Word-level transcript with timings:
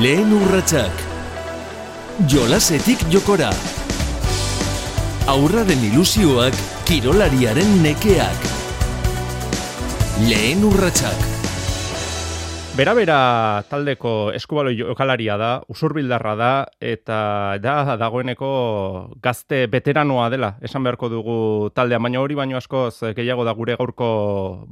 Lehen 0.00 0.30
urratsak 0.32 1.00
Jolasetik 2.24 3.02
jokora 3.12 3.50
Aurraren 5.28 5.84
ilusioak 5.84 6.56
kirolariaren 6.88 7.74
nekeak 7.84 8.46
Lehen 10.30 10.64
urratsak 10.64 11.28
Bera-bera 12.72 13.18
taldeko 13.68 14.32
eskubaloi 14.32 14.78
jokalaria 14.80 15.36
da, 15.36 15.52
usurbildarra 15.68 16.34
da, 16.40 16.52
eta 16.80 17.20
da 17.60 17.98
dagoeneko 18.00 18.48
gazte 19.20 19.66
veteranoa 19.68 20.30
dela, 20.32 20.54
esan 20.64 20.88
beharko 20.88 21.12
dugu 21.12 21.38
taldea, 21.76 22.00
baina 22.00 22.24
hori 22.24 22.40
baino 22.40 22.56
askoz 22.56 23.12
gehiago 23.12 23.44
da 23.44 23.52
gure 23.52 23.76
gaurko 23.76 24.12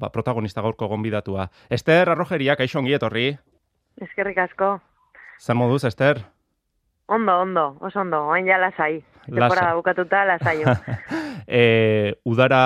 ba, 0.00 0.08
protagonista 0.08 0.64
gaurko 0.64 0.88
gonbidatua. 0.88 1.50
Ester, 1.68 2.08
arrojeria, 2.08 2.56
kaixo 2.56 2.80
ongi 2.80 2.96
etorri? 2.96 3.34
Eskerrik 4.00 4.48
asko. 4.48 4.78
Zer 5.40 5.56
moduz, 5.56 5.84
Ester? 5.84 6.18
Ondo, 7.06 7.40
ondo, 7.40 7.78
oso 7.80 8.00
ondo, 8.00 8.26
oain 8.28 8.46
ja 8.46 8.58
lasai. 8.60 9.00
Temporada 9.24 9.74
bukatuta 9.74 10.24
lasaio. 10.28 10.68
e, 11.46 12.12
udara 12.28 12.60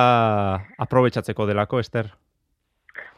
aprobetsatzeko 0.82 1.46
delako, 1.46 1.78
Ester? 1.78 2.10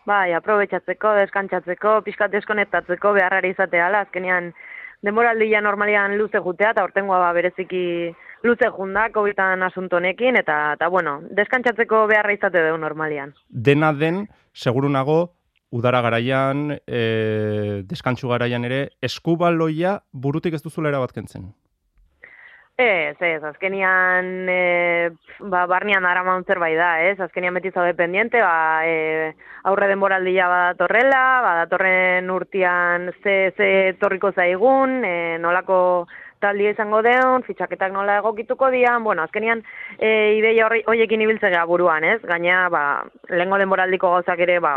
Bai, 0.07 0.35
aprobetsatzeko, 0.37 1.15
deskantzatzeko, 1.23 2.03
pixkat 2.05 2.35
deskonektatzeko 2.37 3.15
beharrari 3.17 3.55
izatea, 3.55 3.89
azkenean 4.03 4.53
demoraldia 5.03 5.63
normalian 5.65 6.19
luze 6.21 6.39
jutea, 6.45 6.75
eta 6.77 6.85
ortengoa 6.85 7.23
ba, 7.25 7.33
bereziki 7.33 8.13
luze 8.45 8.69
junda, 8.77 9.09
covid 9.15 9.41
asuntonekin, 9.41 10.37
eta, 10.37 10.75
eta 10.77 10.89
bueno, 10.93 11.23
deskantzatzeko 11.33 12.07
beharra 12.13 12.37
izate 12.37 12.61
dugu 12.61 12.77
normalian. 12.85 13.33
Dena 13.49 13.95
den, 13.95 14.27
seguru 14.53 14.93
nago, 14.93 15.33
udara 15.71 16.01
garaian, 16.01 16.79
e, 16.87 17.83
deskantzu 17.89 18.29
garaian 18.29 18.65
ere, 18.65 18.81
eskubaloia 19.03 20.01
burutik 20.13 20.55
ez 20.55 20.63
duzulera 20.63 21.03
bat 21.03 21.13
kentzen? 21.13 21.53
Ez, 22.77 23.17
ez, 23.25 23.43
azkenian, 23.43 24.27
e, 24.53 25.09
ba, 25.41 25.65
barnean 25.67 26.05
dara 26.05 26.23
bai 26.61 26.75
da, 26.77 27.01
ez, 27.01 27.19
azkenian 27.19 27.55
beti 27.55 27.71
zaude 27.71 27.95
pendiente, 27.95 28.39
ba, 28.43 28.85
e, 28.85 29.33
aurre 29.65 29.89
denboraldia 29.89 30.47
badatorrela, 30.47 31.41
badatorren 31.41 32.29
urtean 32.31 33.13
ze, 33.23 33.55
ze 33.57 33.97
torriko 33.99 34.31
zaigun, 34.33 35.03
e, 35.05 35.39
nolako 35.39 36.07
taldia 36.47 36.73
izango 36.73 37.03
deun, 37.05 37.45
fitxaketak 37.47 37.93
nola 37.93 38.21
egokituko 38.23 38.71
dian, 38.71 39.03
bueno, 39.05 39.27
azkenian 39.27 39.65
e, 39.99 40.37
ideia 40.39 40.71
horiekin 40.71 41.27
ibiltze 41.27 41.51
gara 41.51 41.67
buruan, 41.67 42.07
ez, 42.07 42.21
gaina, 42.23 42.69
ba, 42.73 42.85
lehenko 43.29 43.59
denboraldiko 43.63 44.15
gauzak 44.15 44.47
ere, 44.47 44.61
ba, 44.65 44.77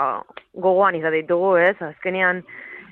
gogoan 0.58 0.98
izatitugu, 1.00 1.54
ez, 1.70 1.78
azkenian, 1.94 2.42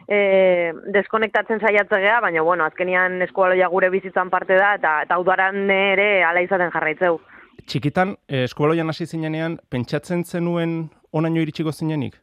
e, 0.08 0.73
deskonektatzen 0.94 1.59
saiatzea, 1.59 2.20
baina 2.23 2.42
bueno, 2.42 2.66
azkenian 2.66 3.22
eskualoia 3.28 3.67
gure 3.72 3.89
bizitzan 3.94 4.30
parte 4.30 4.55
da 4.59 4.73
eta 4.80 4.94
eta 5.05 5.17
udaran 5.20 5.70
ere 5.70 6.23
ala 6.23 6.44
izaten 6.45 6.72
jarraitzeu. 6.73 7.20
Txikitan 7.67 8.16
eh, 8.30 8.45
eskualoian 8.45 8.89
hasi 8.89 9.05
zinenean 9.05 9.58
pentsatzen 9.70 10.23
zenuen 10.23 10.80
onaino 11.11 11.44
iritsiko 11.44 11.73
zinenik? 11.73 12.16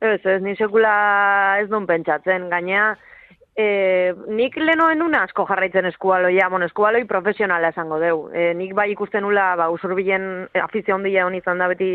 Ez, 0.00 0.20
ez, 0.24 0.40
ni 0.42 0.56
sekula 0.56 0.92
ez 1.60 1.68
duen 1.68 1.86
pentsatzen, 1.86 2.48
gaina 2.50 2.94
E, 3.60 4.12
nik 4.32 4.54
lehenoen 4.56 5.02
una 5.04 5.24
asko 5.26 5.44
jarraitzen 5.48 5.88
eskualoia, 5.90 6.48
bueno, 6.52 6.68
eskualoi 6.70 7.02
profesionala 7.08 7.72
esango 7.74 7.98
deu. 8.00 8.22
E, 8.32 8.52
nik 8.56 8.72
bai 8.78 8.88
ikusten 8.92 9.26
ula, 9.26 9.48
ba, 9.58 9.66
usurbilen 9.74 10.24
afizio 10.62 10.96
ondila 10.96 11.26
honi 11.26 11.40
izan 11.42 11.60
da 11.60 11.68
beti 11.72 11.90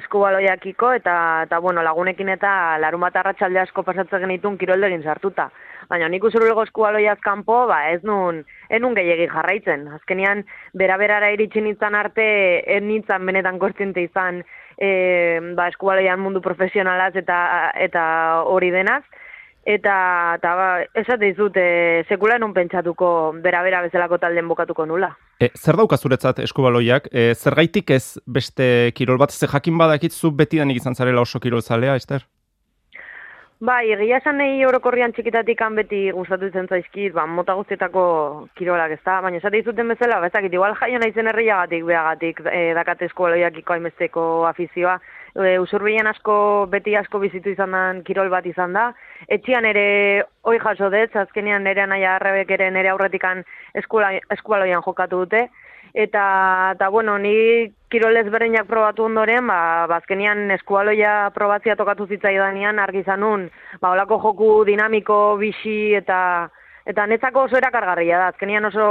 eskualoiakiko, 0.00 0.92
eta, 0.98 1.16
eta 1.46 1.60
bueno, 1.64 1.84
lagunekin 1.86 2.32
eta 2.34 2.50
larun 2.82 3.06
bat 3.06 3.16
arratsalde 3.22 3.62
asko 3.62 3.86
pasatzen 3.86 4.26
genitun 4.26 4.58
kiroldegin 4.60 5.06
sartuta. 5.06 5.48
Baina 5.88 6.08
nik 6.10 6.24
usurbego 6.26 6.64
eskualoiaz 6.66 7.18
kanpo, 7.24 7.62
ba, 7.70 7.82
ez 7.94 8.02
nun, 8.04 8.42
enun 8.68 8.96
gehiagi 8.98 9.28
jarraitzen. 9.32 9.86
Azkenian, 10.00 10.42
bera-berara 10.74 11.30
iritsi 11.36 11.62
nintzen 11.62 11.94
arte, 11.94 12.26
en 12.76 12.88
nintzen 12.90 13.28
benetan 13.30 13.62
kontziente 13.62 14.02
izan, 14.04 14.42
e, 14.76 14.90
ba, 15.54 15.70
eskualoian 15.72 16.20
mundu 16.20 16.42
profesionalaz 16.44 17.14
eta, 17.22 17.38
eta 17.88 18.08
hori 18.50 18.74
denaz, 18.74 19.04
Eta, 19.66 19.94
eta 20.38 20.50
ba, 20.54 20.66
esate 20.94 21.32
dizut, 21.32 21.56
e, 21.58 22.04
sekula 22.06 22.36
non 22.38 22.52
pentsatuko 22.54 23.08
bera-bera 23.42 23.80
bezalako 23.82 24.20
talden 24.22 24.46
bokatuko 24.46 24.86
nula. 24.86 25.08
E, 25.42 25.48
zer 25.58 25.74
dauka 25.80 25.98
zuretzat 25.98 26.38
eskubaloiak? 26.44 27.08
E, 27.10 27.32
zer 27.34 27.58
gaitik 27.58 27.90
ez 27.90 28.20
beste 28.30 28.92
kirol 28.94 29.18
bat? 29.18 29.34
Ze 29.34 29.50
jakin 29.50 29.74
badakitzu 29.80 30.30
beti 30.38 30.62
danik 30.62 30.78
izan 30.78 30.94
zarela 30.94 31.26
oso 31.26 31.42
kirol 31.42 31.66
zalea, 31.66 31.96
Ester? 31.98 32.28
Bai, 33.56 33.86
egia 33.88 34.18
esan 34.20 34.36
nahi 34.36 34.66
orokorrian 34.68 35.14
txikitatik 35.16 35.62
beti 35.76 36.10
gustatu 36.12 36.50
zen 36.52 36.66
zaizkit, 36.68 37.14
ba, 37.14 37.24
mota 37.24 37.54
guztietako 37.54 38.48
kirolak 38.54 38.90
ez 38.92 39.00
da, 39.02 39.22
baina 39.22 39.38
esate 39.38 39.56
izuten 39.56 39.88
bezala, 39.88 40.20
bezakit, 40.20 40.52
igual 40.52 40.74
jaio 40.76 40.98
nahi 40.98 41.12
zen 41.12 41.26
herriagatik, 41.26 41.84
behagatik, 41.86 42.40
e, 42.52 42.74
dakate 42.74 43.06
eskualoiak 43.06 43.56
iko 43.56 43.72
haimesteko 43.72 44.44
afizioa, 44.44 44.98
e, 45.40 45.58
usurbilen 45.58 46.06
asko, 46.06 46.66
beti 46.68 46.96
asko 46.96 47.18
bizitu 47.18 47.48
izan 47.48 47.72
den 47.72 48.02
kirol 48.04 48.28
bat 48.28 48.44
izan 48.44 48.74
da, 48.76 48.92
etxian 49.26 49.64
ere 49.64 50.26
oi 50.44 50.58
jaso 50.58 50.90
dut, 50.92 51.16
azkenean 51.16 51.64
nire 51.64 51.86
nahi 51.86 52.04
arrebek 52.04 52.50
ere 52.58 52.70
nire 52.70 52.92
aurretikan 52.92 53.42
eskualoian 53.72 54.84
jokatu 54.84 55.24
dute, 55.24 55.48
eta, 55.96 56.72
eta 56.74 56.88
bueno, 56.92 57.16
ni 57.18 57.72
kirolez 57.88 58.28
bereinak 58.28 58.68
probatu 58.68 59.06
ondoren, 59.08 59.46
ba, 59.48 59.86
bazkenian 59.88 60.50
eskualoia 60.58 61.30
probatzia 61.34 61.76
tokatu 61.76 62.04
zitzaidanean 62.06 62.78
argi 62.78 63.02
zanun, 63.02 63.48
ba, 63.80 63.94
olako 63.94 64.18
joku 64.20 64.50
dinamiko, 64.68 65.38
bixi, 65.40 65.94
eta 65.96 66.18
eta 66.86 67.06
netzako 67.08 67.46
oso 67.48 67.56
erakargarria 67.56 68.18
da, 68.20 68.26
azkenian 68.34 68.68
oso, 68.68 68.84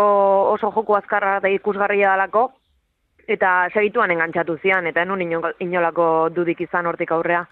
oso 0.56 0.72
joku 0.74 0.98
azkarra 0.98 1.38
eta 1.38 1.52
ikusgarria 1.54 2.16
dalako, 2.16 2.48
eta 3.28 3.54
segituan 3.72 4.12
engantzatu 4.12 4.58
zian, 4.64 4.90
eta 4.90 5.06
enun 5.06 5.22
inolako 5.60 6.08
dudik 6.34 6.66
izan 6.66 6.90
hortik 6.90 7.14
aurrea. 7.14 7.46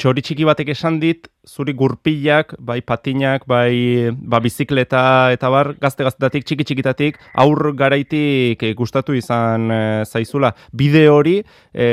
Txori 0.00 0.22
txiki 0.24 0.46
batek 0.48 0.72
esan 0.72 0.98
dit, 1.02 1.26
zuri 1.46 1.74
gurpilak, 1.76 2.54
bai 2.58 2.80
patinak, 2.80 3.44
bai 3.50 4.10
ba, 4.12 4.40
bizikleta 4.40 5.02
eta 5.34 5.50
bar, 5.52 5.74
gazte 5.82 6.06
gaztetatik, 6.06 6.46
txiki 6.48 6.64
txikitatik, 6.64 7.18
aur 7.44 7.72
garaitik 7.76 8.62
e, 8.62 8.72
gustatu 8.78 9.16
izan 9.18 9.68
e, 9.70 9.82
zaizula. 10.06 10.54
Bide 10.72 11.04
hori, 11.12 11.40
e, 11.74 11.88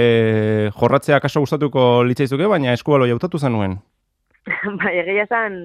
jorratzea 0.80 1.20
kaso 1.20 1.44
gustatuko 1.44 2.06
litzaizuke, 2.08 2.48
baina 2.48 2.74
eskualo 2.78 3.10
jautatu 3.10 3.42
zenuen? 3.42 3.78
bai, 4.84 4.96
egia 5.04 5.28
zen, 5.28 5.60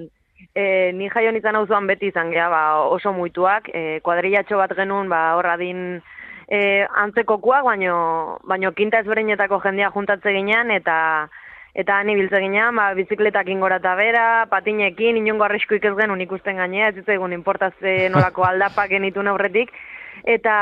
e, 0.51 0.91
ni 0.97 1.09
jaion 1.13 1.39
izan 1.39 1.55
hau 1.55 1.65
beti 1.87 2.11
izan 2.11 2.31
geha, 2.31 2.49
ba, 2.49 2.63
oso 2.89 3.13
muituak, 3.13 3.69
e, 3.73 3.99
kuadrillatxo 4.03 4.57
bat 4.57 4.75
genuen, 4.75 5.09
ba, 5.09 5.35
horra 5.39 5.55
din, 5.57 6.01
e, 6.49 6.85
antzekokuak, 7.05 7.63
baino, 7.63 8.39
baino 8.43 8.71
kinta 8.71 8.99
ezberdinetako 8.99 9.61
jendea 9.63 9.91
juntatze 9.95 10.33
ginean, 10.35 10.71
eta 10.71 11.29
eta 11.75 11.99
ni 12.03 12.15
biltze 12.15 12.39
ginean, 12.39 12.75
ba, 12.79 12.93
bizikletak 12.95 13.49
ingora 13.51 13.81
eta 13.81 13.95
bera, 13.99 14.25
patinekin, 14.51 15.19
inongo 15.19 15.43
arriskuik 15.43 15.83
ez 15.83 15.93
genuen 15.97 16.23
ikusten 16.23 16.61
gainea, 16.61 16.89
ez 16.89 17.03
egun 17.17 17.35
importazte 17.35 17.97
nolako 18.13 18.47
aldapak 18.47 18.89
genitu 18.95 19.25
aurretik, 19.27 19.73
eta, 20.23 20.57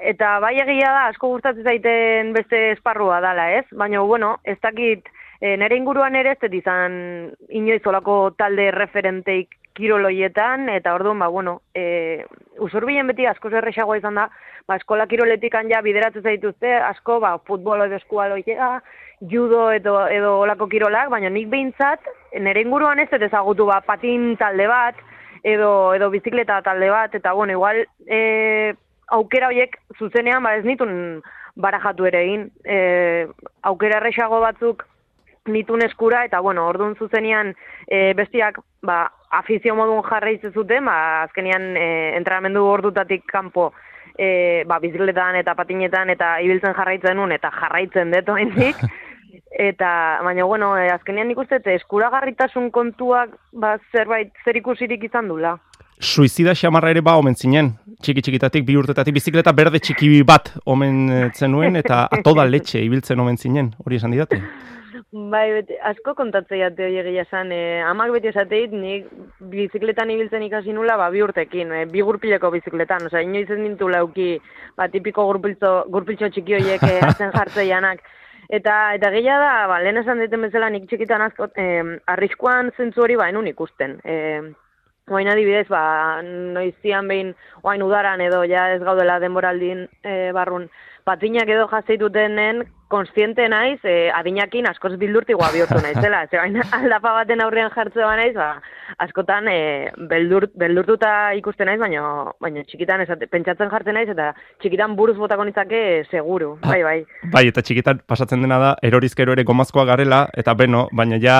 eta 0.00 0.38
bai 0.40 0.54
egia 0.64 0.92
da, 0.92 1.06
asko 1.12 1.34
gustatzen 1.34 1.68
zaiten 1.68 2.32
beste 2.32 2.70
esparrua 2.72 3.20
dala, 3.20 3.50
ez? 3.58 3.66
Baina, 3.72 4.00
bueno, 4.00 4.38
ez 4.44 4.56
dakit, 4.62 5.08
e, 5.40 5.56
nere 5.60 5.76
inguruan 5.76 6.16
ere 6.16 6.36
ez 6.40 6.52
izan 6.52 7.34
inoiz 7.50 7.82
olako 7.86 8.32
talde 8.38 8.70
referenteik 8.70 9.58
kiroloietan, 9.76 10.68
eta 10.68 10.94
orduan, 10.94 11.18
ba, 11.18 11.28
bueno, 11.28 11.60
e, 11.74 12.24
usurbilen 12.58 13.06
beti 13.12 13.26
asko 13.26 13.50
zerrexagoa 13.50 14.00
izan 14.00 14.16
da, 14.16 14.30
ba, 14.68 14.76
eskola 14.76 15.06
kiroletik 15.06 15.54
ja 15.68 15.80
bideratzen 15.82 16.22
zaituzte, 16.22 16.74
asko, 16.76 17.20
ba, 17.20 17.38
futbolo 17.38 17.84
edo 17.84 17.96
eskualoitea, 17.96 18.80
judo 19.30 19.70
edo, 19.72 20.08
edo 20.08 20.38
olako 20.40 20.68
kirolak, 20.68 21.10
baina 21.10 21.30
nik 21.30 21.48
behintzat, 21.50 22.06
nire 22.40 22.62
inguruan 22.64 22.98
ez 22.98 23.08
dut 23.10 23.22
ezagutu 23.22 23.66
ba, 23.68 23.80
patin 23.86 24.34
talde 24.40 24.66
bat, 24.70 24.98
edo, 25.42 25.92
edo 25.94 26.10
bizikleta 26.10 26.60
talde 26.62 26.90
bat, 26.90 27.14
eta 27.14 27.32
bueno, 27.32 27.52
igual 27.52 27.84
e, 28.06 28.74
aukera 29.12 29.50
horiek 29.50 29.76
zuzenean 29.98 30.42
ba, 30.42 30.56
ez 30.56 30.64
nitun 30.64 31.22
barajatu 31.54 32.08
ere 32.08 32.24
egin. 32.24 32.48
E, 32.64 33.28
aukera 33.68 34.00
erresago 34.00 34.40
batzuk 34.40 34.86
nitun 35.46 35.82
eskura, 35.84 36.24
eta 36.24 36.40
bueno, 36.40 36.66
orduan 36.70 36.94
zuzenean 36.96 37.54
e, 37.86 38.12
bestiak 38.18 38.60
ba, 38.82 39.04
afizio 39.30 39.74
modun 39.78 40.02
jarraiz 40.06 40.40
zuten, 40.52 40.86
ba, 40.86 41.22
azkenean 41.28 41.76
e, 41.76 41.88
entrenamendu 42.18 42.64
ordutatik 42.66 43.26
kanpo 43.30 43.72
e, 44.18 44.64
ba, 44.66 44.78
bizikletan 44.82 45.38
eta 45.40 45.54
patinetan 45.58 46.10
eta 46.14 46.36
ibiltzen 46.44 46.74
jarraitzen 46.76 47.18
nun, 47.18 47.32
eta 47.32 47.50
jarraitzen 47.60 48.14
deto 48.14 48.36
Eta, 49.50 50.20
baina, 50.24 50.44
bueno, 50.44 50.72
eh, 50.78 50.90
azkenean 50.92 51.28
nik 51.28 51.38
uste, 51.38 51.60
eskuragarritasun 51.74 52.70
kontuak 52.70 53.36
ba, 53.52 53.76
zerbait 53.92 54.32
zer 54.44 54.58
ikusirik 54.60 55.04
izan 55.08 55.28
dula. 55.28 55.56
Suizida 56.02 56.54
xamarra 56.58 56.90
ere 56.90 57.00
ba 57.00 57.14
omen 57.16 57.36
zinen, 57.38 57.72
txiki 58.02 58.24
txikitatik, 58.26 58.66
bi 58.66 58.76
urtetatik, 58.76 59.14
bizikleta 59.14 59.52
berde 59.54 59.78
txiki 59.78 60.10
bat 60.26 60.50
omen 60.66 61.30
zenuen, 61.32 61.78
eta 61.78 62.06
atoda 62.18 62.44
letxe 62.48 62.82
ibiltzen 62.82 63.20
omen 63.22 63.38
zinen, 63.38 63.72
hori 63.84 64.00
esan 64.00 64.16
didate? 64.16 64.42
Bai, 65.12 65.44
beti, 65.52 65.76
asko 65.84 66.14
kontatzea 66.16 66.70
jate 66.70 66.86
hori 66.86 66.96
egia 67.02 67.26
esan, 67.26 67.50
e, 67.52 67.82
amak 67.84 68.14
beti 68.14 68.30
esateit, 68.30 68.72
nik 68.72 69.10
bizikletan 69.52 70.08
ibiltzen 70.08 70.44
ikasi 70.46 70.72
nula, 70.72 70.96
ba, 70.96 71.10
bi 71.12 71.20
urtekin, 71.20 71.74
e, 71.76 71.82
bi 71.90 72.00
gurpileko 72.00 72.48
bizikletan, 72.54 73.04
osea, 73.10 73.20
inoiz 73.20 73.50
ez 73.52 73.58
nintu 73.60 73.90
lauki, 73.92 74.30
ba, 74.78 74.86
tipiko 74.88 75.26
gurpiltzo, 75.28 75.74
gurpiltxo 75.92 76.30
txiki 76.32 76.56
horiek 76.56 76.86
e, 76.90 76.96
atzen 77.04 77.34
jartzeianak. 77.36 78.00
Eta, 78.52 78.94
eta 78.98 79.08
gehia 79.14 79.38
da, 79.40 79.52
ba, 79.70 79.78
lehen 79.80 80.02
esan 80.02 80.20
diten 80.20 80.42
bezala 80.44 80.68
nik 80.68 80.84
txikitan 80.90 81.22
asko, 81.24 81.48
e, 81.56 81.68
arriskuan 82.12 82.68
zentzu 82.76 83.06
hori 83.06 83.16
ba, 83.16 83.30
enun 83.32 83.48
ikusten. 83.48 83.96
E, 84.04 84.16
Oain 85.10 85.26
adibidez, 85.26 85.66
ba, 85.66 86.22
noizian 86.22 87.08
behin, 87.10 87.32
oain 87.66 87.82
udaran 87.82 88.20
edo, 88.22 88.44
ja 88.46 88.68
ez 88.70 88.78
gaudela 88.84 89.16
denboraldin 89.18 89.88
e, 90.04 90.30
barrun, 90.36 90.68
patinak 91.04 91.50
edo 91.50 91.66
jazeitutenen 91.72 92.62
konstiente 92.92 93.48
naiz, 93.48 93.80
e, 93.88 94.10
adinakin 94.12 94.68
askoz 94.68 94.92
bildurtigoa 95.00 95.48
bihurtu 95.54 95.80
naizela. 95.86 96.26
Ze 96.30 96.38
baina 96.40 96.66
aldapa 96.78 97.14
baten 97.16 97.42
aurrean 97.44 97.72
jartzea 97.74 98.12
naiz, 98.20 98.34
ba, 98.36 98.50
askotan 99.06 99.48
e, 99.48 99.58
beldurt, 100.10 100.52
beldurtuta 100.60 101.32
ikusten 101.38 101.70
naiz, 101.70 101.80
baina, 101.80 102.04
baina 102.42 102.64
txikitan 102.68 103.04
esate, 103.06 103.28
pentsatzen 103.32 103.72
jartzen 103.72 103.96
naiz, 103.98 104.08
eta 104.12 104.32
txikitan 104.62 104.96
buruz 104.98 105.16
botako 105.18 105.48
nitzake 105.48 105.82
seguru, 106.10 106.54
ah, 106.60 106.74
bai, 106.74 106.80
bai. 106.86 106.98
Bai, 107.32 107.46
eta 107.50 107.64
txikitan 107.64 108.04
pasatzen 108.08 108.44
dena 108.44 108.60
da, 108.62 108.72
erorizkero 108.84 109.36
ere 109.36 109.46
gomazkoa 109.48 109.86
garela, 109.88 110.26
eta 110.36 110.54
beno, 110.58 110.86
baina 110.92 111.20
ja 111.22 111.38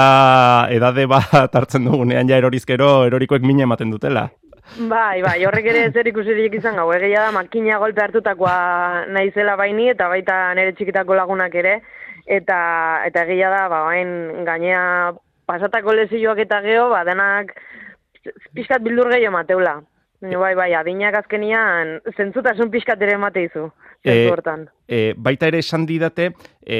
edade 0.72 1.06
bat 1.10 1.54
hartzen 1.60 1.88
dugunean 1.90 2.30
ja 2.30 2.40
erorizkero 2.40 2.94
erorikoek 3.10 3.44
mine 3.44 3.68
ematen 3.68 3.92
dutela. 3.92 4.30
Bai, 4.62 5.20
bai, 5.20 5.44
horrek 5.44 5.66
ere 5.68 5.80
zer 5.92 6.06
ikusirik 6.08 6.54
izan 6.56 6.78
gau, 6.78 6.86
egia 6.94 7.26
da 7.26 7.32
makina 7.34 7.78
golpe 7.82 8.00
hartutakoa 8.00 8.54
naizela 9.12 9.56
baini 9.60 9.90
eta 9.90 10.06
baita 10.08 10.36
nire 10.56 10.72
txikitako 10.78 11.18
lagunak 11.18 11.54
ere, 11.54 11.74
eta 12.38 12.58
eta 13.08 13.24
egia 13.26 13.50
da, 13.52 13.66
ba, 13.68 13.82
bain 13.90 14.44
gainea 14.46 15.12
pasatako 15.50 15.92
lezioak 15.98 16.40
eta 16.46 16.62
geho, 16.64 16.88
ba, 16.94 17.02
denak 17.04 17.52
pixkat 18.54 18.86
bildur 18.86 19.10
gehiago 19.12 19.34
mateula. 19.34 19.80
Bai, 20.22 20.54
bai, 20.54 20.70
adinak 20.78 21.16
azkenian 21.18 21.96
zentzutasun 22.14 22.70
pixkat 22.70 23.00
ere 23.02 23.16
mateizu. 23.18 23.64
E, 24.04 24.30
e, 24.86 25.00
baita 25.18 25.48
ere 25.50 25.58
esan 25.62 25.82
didate, 25.86 26.28
e, 26.62 26.78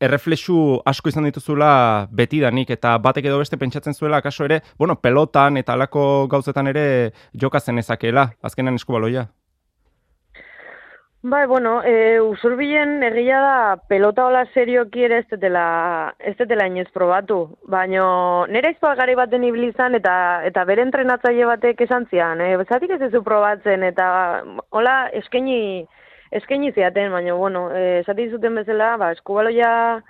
erreflexu 0.00 0.58
asko 0.84 1.08
izan 1.08 1.24
dituzula 1.28 1.70
betidanik 2.12 2.70
eta 2.76 2.94
batek 3.00 3.30
edo 3.30 3.40
beste 3.40 3.56
pentsatzen 3.60 3.96
zuela, 3.96 4.20
kaso 4.20 4.44
ere, 4.44 4.60
bueno, 4.78 4.98
pelotan 5.00 5.56
eta 5.56 5.72
alako 5.76 6.28
gauzetan 6.28 6.68
ere 6.68 6.84
jokazen 7.32 7.80
ezakela, 7.80 8.30
azkenan 8.42 8.76
eskubaloia. 8.76 9.30
Bai, 11.30 11.46
bueno, 11.46 11.82
e, 11.84 12.20
usurbilen 12.24 13.02
egia 13.04 13.38
da 13.42 13.76
pelota 13.88 14.24
hola 14.24 14.46
serio 14.54 14.86
kiere 14.88 15.18
ez 15.20 15.26
detela, 15.28 16.14
ez 16.18 16.32
detela 16.38 16.64
inoz 16.70 16.86
probatu. 16.94 17.36
Baina 17.68 18.46
nire 18.48 18.70
izpal 18.72 18.94
gari 18.96 19.16
baten 19.18 19.44
ibilizan 19.44 19.98
eta 19.98 20.14
eta 20.48 20.64
bere 20.64 20.86
entrenatzaile 20.86 21.44
batek 21.50 21.82
esan 21.84 22.06
zian. 22.08 22.40
E, 22.40 22.56
Zatik 22.64 22.94
ez 22.96 23.10
zu 23.10 23.20
probatzen 23.26 23.84
eta 23.90 24.06
hola 24.70 24.96
eskaini, 25.20 25.84
eskaini 26.40 26.72
ziaten, 26.72 27.12
baina 27.12 27.34
bueno, 27.34 27.66
e, 27.76 28.02
zati 28.06 28.30
zuten 28.30 28.56
bezala, 28.62 28.94
ba, 28.96 29.12
eskubaloia 29.12 30.00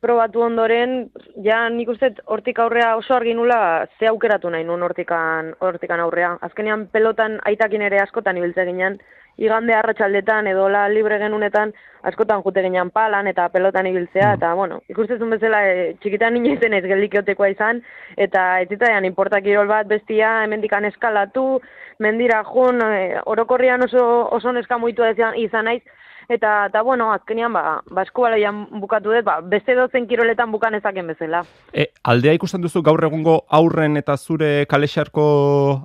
probatu 0.00 0.42
ondoren, 0.46 1.08
ja 1.44 1.64
nik 1.74 1.88
uste 1.90 2.12
hortik 2.30 2.58
aurrea 2.62 2.94
oso 2.96 3.14
argi 3.16 3.34
nula 3.34 3.86
ze 3.98 4.06
aukeratu 4.06 4.50
nahi 4.50 4.64
nun 4.64 4.82
hortikan, 4.82 5.54
hortikan 5.60 6.00
aurrea. 6.00 6.36
Azkenean 6.40 6.86
pelotan 6.92 7.38
aitakin 7.50 7.82
ere 7.82 8.00
askotan 8.02 8.38
ibiltze 8.38 8.66
ginen, 8.68 8.98
igande 9.38 9.74
arratsaldetan 9.74 10.46
edo 10.50 10.68
la 10.68 10.88
libre 10.90 11.18
genunetan 11.18 11.72
askotan 12.10 12.42
jute 12.42 12.62
ginean 12.62 12.90
palan 12.90 13.26
eta 13.30 13.48
pelotan 13.54 13.86
ibiltzea, 13.86 14.32
mm. 14.32 14.38
eta, 14.38 14.54
bueno, 14.54 14.80
ikustezun 14.90 15.30
bezala 15.34 15.62
e, 15.66 15.92
txikitan 16.02 16.36
inoizen 16.38 16.74
ez 16.78 16.84
geldikeotekoa 16.86 17.50
izan, 17.54 17.82
eta 18.16 18.46
ez 18.62 18.68
zitaian 18.70 19.06
importak 19.06 19.46
irol 19.46 19.70
bat 19.70 19.86
bestia, 19.90 20.42
hemendikan 20.44 20.86
eskalatu, 20.90 21.60
mendira 21.98 22.42
jun, 22.50 22.82
e, 22.82 23.18
orokorrian 23.26 23.82
oso, 23.86 24.04
oso 24.34 24.54
neska 24.54 24.78
muitu 24.78 25.06
izan 25.06 25.70
naiz, 25.70 25.82
eta, 26.28 26.66
eta 26.66 26.82
bueno, 26.82 27.10
azkenian, 27.12 27.52
ba, 27.52 27.80
basku 27.90 28.22
balaian 28.26 28.66
bukatu 28.80 29.12
dut, 29.12 29.24
ba, 29.24 29.40
beste 29.40 29.74
dozen 29.74 30.06
kiroletan 30.06 30.52
bukan 30.52 30.76
ezaken 30.78 31.12
bezala. 31.14 31.44
E, 31.72 31.88
aldea 32.04 32.36
ikusten 32.36 32.62
duzu 32.62 32.82
gaur 32.82 33.04
egungo 33.04 33.42
aurren 33.48 33.96
eta 33.96 34.16
zure 34.16 34.66
kalexarko 34.70 35.28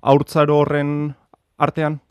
aurtzaro 0.02 0.60
horren 0.64 1.14
artean? 1.58 2.02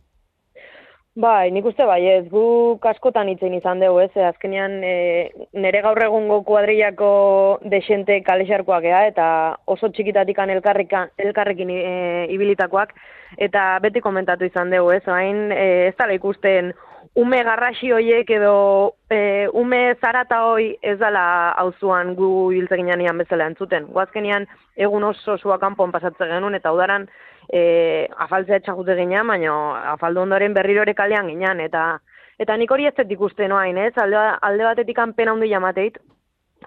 Bai, 1.13 1.51
nik 1.53 1.67
uste 1.69 1.85
bai, 1.85 2.01
ez 2.09 2.25
gu 2.33 2.79
kaskotan 2.81 3.29
itzen 3.29 3.53
izan 3.53 3.83
dugu, 3.83 3.99
ez, 4.01 4.13
azkenean 4.17 4.79
e, 4.81 4.93
nire 5.53 5.83
gaur 5.85 5.99
egungo 6.01 6.39
kuadriako 6.49 7.09
desente 7.69 8.23
kalexarkoak 8.25 8.87
gea, 8.87 9.03
eta 9.11 9.27
oso 9.69 9.91
txikitatikan 9.93 10.49
elkarrekin 10.55 11.75
e, 11.75 11.83
ibilitakoak, 12.33 12.95
eta 13.37 13.67
beti 13.85 14.01
komentatu 14.01 14.49
izan 14.49 14.73
dugu, 14.73 14.95
ez, 14.97 15.05
hain 15.05 15.53
e, 15.53 15.69
ez 15.91 15.95
tala 16.01 16.17
ikusten 16.17 16.73
ume 17.15 17.43
garrasi 17.45 17.91
hoiek 17.93 18.31
edo 18.31 18.95
e, 19.11 19.49
ume 19.53 19.97
zarata 20.01 20.45
hoi 20.49 20.77
ez 20.81 20.97
dala 20.99 21.25
auzuan 21.61 22.15
gu 22.17 22.51
hiltzeginan 22.57 23.19
bezala 23.19 23.47
entzuten. 23.51 23.87
Guazkenean 23.93 24.47
egun 24.77 25.05
oso 25.05 25.37
zua 25.37 25.59
kanpon 25.59 25.93
pasatzen 25.93 26.33
genuen, 26.33 26.57
eta 26.57 26.73
udaran 26.73 27.09
e, 27.53 28.09
afaltzea 28.17 28.63
etxakute 28.63 28.97
ginean, 28.97 29.27
baina 29.27 29.53
afaldu 29.93 30.23
ondoren 30.23 30.55
berriro 30.55 30.83
ere 30.83 30.95
kalean 30.95 31.29
ginean, 31.29 31.61
eta 31.61 31.99
eta 32.41 32.57
nik 32.57 32.73
hori 32.73 32.89
ez 32.89 32.95
dut 32.97 33.13
ikusten 33.13 33.53
noain, 33.53 33.77
ez? 33.77 33.93
Alde, 34.01 34.23
alde 34.41 34.65
batetik 34.65 34.99
pena 35.17 35.33
handi 35.33 35.51
jamateit, 35.51 35.99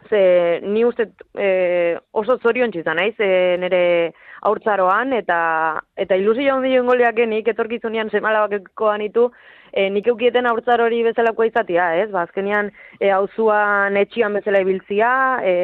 ze 0.10 0.60
ni 0.62 0.86
uste 0.86 1.10
e, 1.34 1.98
oso 2.12 2.38
zorion 2.38 2.72
txizan, 2.72 2.98
naiz, 2.98 3.16
e, 3.20 3.58
nire 3.58 4.14
aurtzaroan, 4.46 5.14
eta 5.14 5.82
eta 5.98 6.16
ilusio 6.16 6.54
handi 6.54 6.76
joan 6.76 6.86
goleak 6.86 7.18
nik 7.28 7.48
etorkizunean 7.48 8.12
semalabakeko 8.12 8.94
ditu, 9.02 9.32
e, 9.76 9.90
nik 9.92 10.08
eukieten 10.08 10.48
aurtzar 10.48 10.82
hori 10.82 11.02
bezalakoa 11.06 11.50
izatea, 11.50 11.90
ez? 12.02 12.10
Ba, 12.14 12.24
azkenean, 12.26 12.72
e, 13.00 13.12
auzuan 13.14 13.98
etxian 14.00 14.34
bezala 14.40 14.64
ibiltzia, 14.64 15.12
e, 15.44 15.56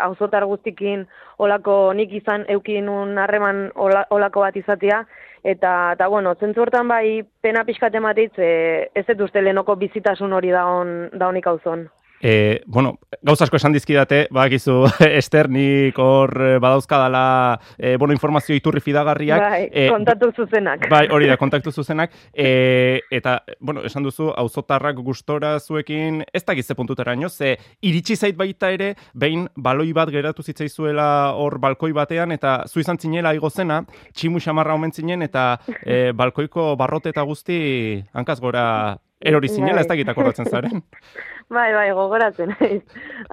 auzotar 0.00 0.48
guztikin 0.48 1.04
olako 1.38 1.92
nik 1.96 2.12
izan 2.16 2.46
eukin 2.48 2.88
un 2.88 3.18
harreman 3.20 3.68
olako 3.76 4.46
bat 4.46 4.56
izatea, 4.56 5.04
eta, 5.44 5.74
eta 5.94 6.08
bueno, 6.08 6.34
zentzu 6.40 6.64
hortan 6.64 6.88
bai 6.88 7.22
pena 7.44 7.64
pixkat 7.68 7.94
emateitz, 8.00 8.34
e, 8.38 8.52
ez 8.94 9.06
dut 9.12 9.28
uste 9.28 9.44
lehenoko 9.44 9.76
bizitasun 9.80 10.32
hori 10.36 10.52
daun, 10.56 11.10
daunik 11.20 11.48
auzon. 11.52 11.88
E, 12.20 12.60
bueno, 12.66 12.98
gauz 13.22 13.40
asko 13.40 13.56
esan 13.56 13.72
dizkidate, 13.72 14.26
badakizu 14.34 14.82
esternik 15.20 15.98
hor 15.98 16.34
eh, 16.36 16.58
badauzkadala 16.60 17.22
e, 17.78 17.96
bueno, 17.96 18.12
informazio 18.12 18.54
iturri 18.54 18.82
fidagarriak. 18.84 19.40
Bai, 19.40 19.62
e, 19.72 19.86
kontaktu 19.88 20.30
zuzenak. 20.36 20.84
Bai, 20.92 21.06
hori 21.08 21.30
da, 21.30 21.38
kontaktu 21.42 21.72
zuzenak. 21.72 22.12
E, 22.34 23.00
eta, 23.10 23.38
bueno, 23.58 23.84
esan 23.88 24.04
duzu, 24.04 24.28
auzotarrak 24.36 25.00
gustora 25.00 25.54
zuekin, 25.60 26.22
ez 26.32 26.44
da 26.44 26.54
gizte 26.54 26.76
puntutera 26.76 27.16
ze 27.30 27.56
iritsi 27.80 28.16
zait 28.16 28.36
baita 28.36 28.70
ere, 28.70 28.94
behin 29.14 29.48
baloi 29.56 29.92
bat 29.92 30.10
geratu 30.10 30.42
zitzaizuela 30.42 31.32
hor 31.34 31.58
balkoi 31.58 31.92
batean, 31.92 32.32
eta 32.32 32.64
zu 32.68 32.80
izan 32.80 32.98
zinela 32.98 33.34
igozena, 33.34 33.84
tximu 34.12 34.38
xamarra 34.40 34.74
omen 34.74 34.92
zinen, 34.92 35.22
eta 35.22 35.58
e, 35.84 36.12
balkoiko 36.12 36.76
barrote 36.76 37.08
eta 37.08 37.22
guzti 37.22 38.04
hankaz 38.12 38.40
gora 38.40 38.98
erori 39.20 39.48
zinela, 39.48 39.82
ez 39.82 39.88
da 39.88 39.96
gitakorratzen 39.98 40.48
zaren. 40.50 40.82
Bai, 41.50 41.72
bai, 41.74 41.88
gogoratzen. 41.90 42.52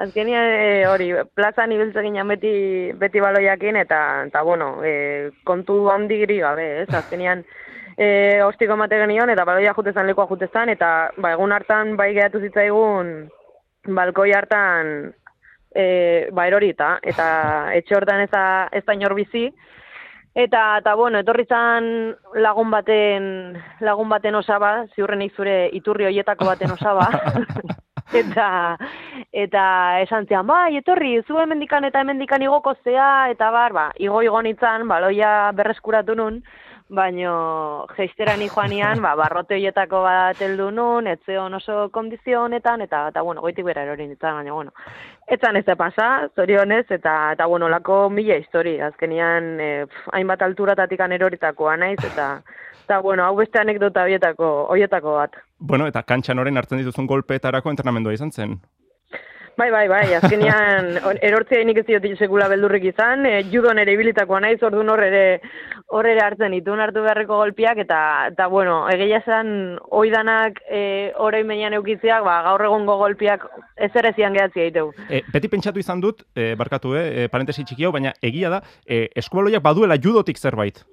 Azkenian 0.01 0.47
e, 0.49 0.69
hori, 0.89 1.11
plazan 1.37 1.69
ibiltze 1.75 2.01
ginen 2.01 2.31
beti, 2.31 2.53
beti 2.97 3.21
baloiakin, 3.21 3.77
eta, 3.77 3.99
eta 4.25 4.41
bueno, 4.41 4.71
e, 4.81 5.29
kontu 5.45 5.83
handi 5.93 6.17
giri 6.23 6.39
gabe, 6.41 6.65
ez? 6.81 6.87
Azkenian, 6.97 7.43
e, 7.93 8.07
ostiko 8.41 8.73
emate 8.73 8.97
genion, 9.03 9.29
eta 9.29 9.45
baloia 9.45 9.75
jutezan 9.77 10.09
lekoa 10.09 10.25
jutezan, 10.31 10.73
eta 10.73 11.11
ba, 11.21 11.35
egun 11.37 11.53
hartan 11.53 11.93
bai 11.99 12.09
gehatu 12.17 12.41
zitzaigun 12.41 13.13
balkoi 13.87 14.31
hartan 14.33 15.11
e, 15.73 15.85
ba, 16.33 16.47
erori 16.49 16.71
eta, 16.73 16.95
eta 17.05 17.27
etxe 17.77 17.97
hortan 17.97 18.25
ez 18.25 18.31
da, 18.33 18.45
ez 18.73 18.83
da 18.85 18.97
inor 18.97 19.13
bizi, 19.17 19.47
Eta, 20.37 20.77
eta 20.77 20.93
bueno, 20.93 21.17
etorri 21.23 21.47
zan 21.49 21.87
lagun 22.37 22.69
baten, 22.69 23.23
lagun 23.81 24.11
baten 24.11 24.35
osaba, 24.37 24.83
ziurrenik 24.93 25.33
zure 25.33 25.55
iturri 25.73 26.05
hoietako 26.05 26.45
baten 26.45 26.75
osaba. 26.75 27.07
eta 28.21 28.49
eta 29.33 29.63
esan 30.03 30.27
zian, 30.29 30.45
bai, 30.45 30.77
etorri, 30.77 31.15
zu 31.25 31.41
hemendikan 31.41 31.89
eta 31.89 32.05
hemendikan 32.05 32.45
igoko 32.45 32.75
zea, 32.83 33.31
eta 33.33 33.49
bar, 33.49 33.73
ba, 33.73 33.87
igo 33.97 34.21
igo 34.21 34.43
nitzan, 34.45 34.85
baloia 34.87 35.51
berreskuratu 35.57 36.13
nun, 36.21 36.43
baino 36.89 37.85
geistera 37.95 38.37
ni 38.37 38.47
joanian, 38.47 39.01
ba, 39.01 39.13
barrote 39.19 39.57
hoietako 39.57 40.01
bat 40.05 40.39
heldu 40.41 40.69
nun, 40.71 41.07
etzeon 41.11 41.53
oso 41.59 41.89
kondizio 41.91 42.43
honetan, 42.43 42.81
eta, 42.81 43.07
eta 43.11 43.21
bueno, 43.21 43.41
goitik 43.41 43.65
bera 43.67 43.83
erori 43.83 44.07
nintzen, 44.07 44.39
baina, 44.39 44.53
bueno, 44.53 44.71
etzan 45.27 45.59
ez 45.59 45.65
da 45.65 45.75
pasa, 45.75 46.07
zorionez, 46.35 46.85
eta, 46.89 47.17
eta 47.35 47.45
bueno, 47.45 47.69
lako 47.69 48.09
mila 48.09 48.37
histori, 48.39 48.77
azkenian, 48.79 49.51
eh, 49.59 49.85
hainbat 50.13 50.47
alturatatik 50.47 51.03
aneroritakoa 51.03 51.75
naiz, 51.77 51.99
eta, 52.05 52.29
eta, 52.85 53.01
bueno, 53.03 53.25
hau 53.25 53.35
beste 53.35 53.59
anekdota 53.59 54.07
hoietako, 54.07 54.51
hoietako 54.71 55.19
bat. 55.19 55.35
Bueno, 55.59 55.87
eta 55.91 56.03
kantxan 56.03 56.39
horren 56.39 56.57
hartzen 56.57 56.79
dituzun 56.79 57.07
golpeetarako 57.07 57.73
entrenamendua 57.73 58.15
izan 58.15 58.31
zen? 58.31 58.59
Bai, 59.57 59.71
bai, 59.73 59.87
bai, 59.89 60.13
azkenean 60.13 60.99
erortzea 61.25 61.63
nik 61.65 61.79
ez 61.81 61.87
diot 61.87 62.03
sekula 62.21 62.45
beldurrik 62.51 62.83
izan, 62.91 63.25
e, 63.25 63.39
judon 63.49 63.79
ere 63.81 63.95
ibilitakoa 63.95 64.37
naiz, 64.43 64.59
orduan 64.61 64.91
hor 64.93 65.01
ere, 65.01 65.39
hor 65.97 66.05
ere 66.05 66.21
hartzen 66.21 66.53
ditun 66.53 66.83
hartu 66.83 67.01
beharreko 67.01 67.39
golpiak, 67.41 67.81
eta, 67.81 67.99
eta 68.29 68.47
bueno, 68.53 68.83
egeia 68.93 69.23
zen, 69.25 69.49
oidanak 69.89 70.61
e, 70.69 70.81
orain 71.25 71.49
meian 71.49 71.73
eukitzeak, 71.73 72.21
ba, 72.27 72.35
gaur 72.45 72.67
egongo 72.67 72.99
golpiak 73.01 73.47
ez 73.81 73.89
ere 73.97 74.13
zian 74.13 74.37
gehatzi 74.37 74.61
egiteu. 74.67 74.91
E, 75.09 75.23
beti 75.33 75.49
pentsatu 75.49 75.81
izan 75.81 76.05
dut, 76.05 76.21
e, 76.37 76.51
barkatu, 76.59 76.93
eh, 76.93 77.25
parentesi 77.33 77.65
txiki 77.65 77.89
hau, 77.89 77.95
baina 77.97 78.13
egia 78.21 78.53
da, 78.53 78.61
e, 78.85 79.07
eskubaloiak 79.23 79.65
baduela 79.65 79.97
judotik 79.97 80.37
zerbait 80.37 80.85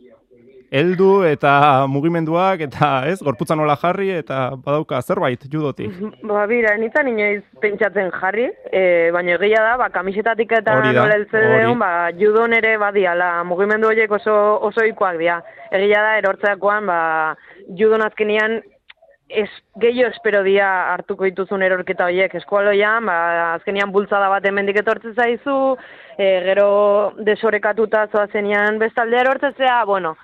heldu 0.75 1.23
eta 1.29 1.87
mugimenduak 1.91 2.65
eta 2.67 2.89
ez 3.07 3.21
gorputza 3.23 3.55
nola 3.55 3.77
jarri 3.79 4.11
eta 4.17 4.41
badauka 4.57 5.01
zerbait 5.03 5.47
judotik. 5.53 5.95
Ba 6.31 6.47
bira, 6.51 6.75
nintzen 6.81 7.13
inoiz 7.13 7.43
pentsatzen 7.63 8.11
jarri, 8.17 8.49
e, 8.73 8.83
baina 9.15 9.39
egia 9.39 9.63
da, 9.63 9.77
ba, 9.79 9.89
kamisetatik 9.95 10.57
eta 10.59 10.77
nola 10.83 11.07
eltze 11.15 11.45
ba, 11.79 11.93
judon 12.19 12.57
ere 12.59 12.77
badiala, 12.83 13.31
mugimendu 13.47 13.93
horiek 13.93 14.11
oso, 14.19 14.35
oso 14.67 14.87
ikoak 14.91 15.21
dira. 15.23 15.41
Egia 15.71 16.03
da, 16.03 16.19
erortzeakoan, 16.23 16.91
ba, 16.91 17.01
judon 17.79 18.03
azkenian 18.03 18.61
es, 19.29 19.49
gehiago 19.81 20.11
espero 20.11 20.43
dia 20.43 20.67
hartuko 20.93 21.25
dituzun 21.31 21.63
erorketa 21.63 22.11
horiek 22.11 22.35
eskualoian, 22.43 23.07
ba, 23.07 23.17
azkenian 23.55 23.95
bultzada 23.95 24.29
bat 24.33 24.45
hemendik 24.51 24.83
etortzen 24.83 25.15
zaizu, 25.15 25.57
e, 26.19 26.29
gero 26.51 26.69
desorekatuta 27.31 28.09
zoazenean 28.11 28.83
bestalde 28.83 29.23
erortzea, 29.23 29.83
bueno, 29.87 30.17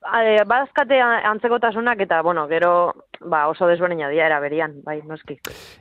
Badazkate 0.00 1.00
antzekotasunak 1.00 2.00
eta, 2.00 2.22
bueno, 2.22 2.46
gero 2.48 2.94
ba, 3.20 3.48
oso 3.48 3.66
desberdina 3.68 4.08
dira 4.08 4.40
berian, 4.40 4.80
bai, 4.84 5.00
noski. 5.06 5.36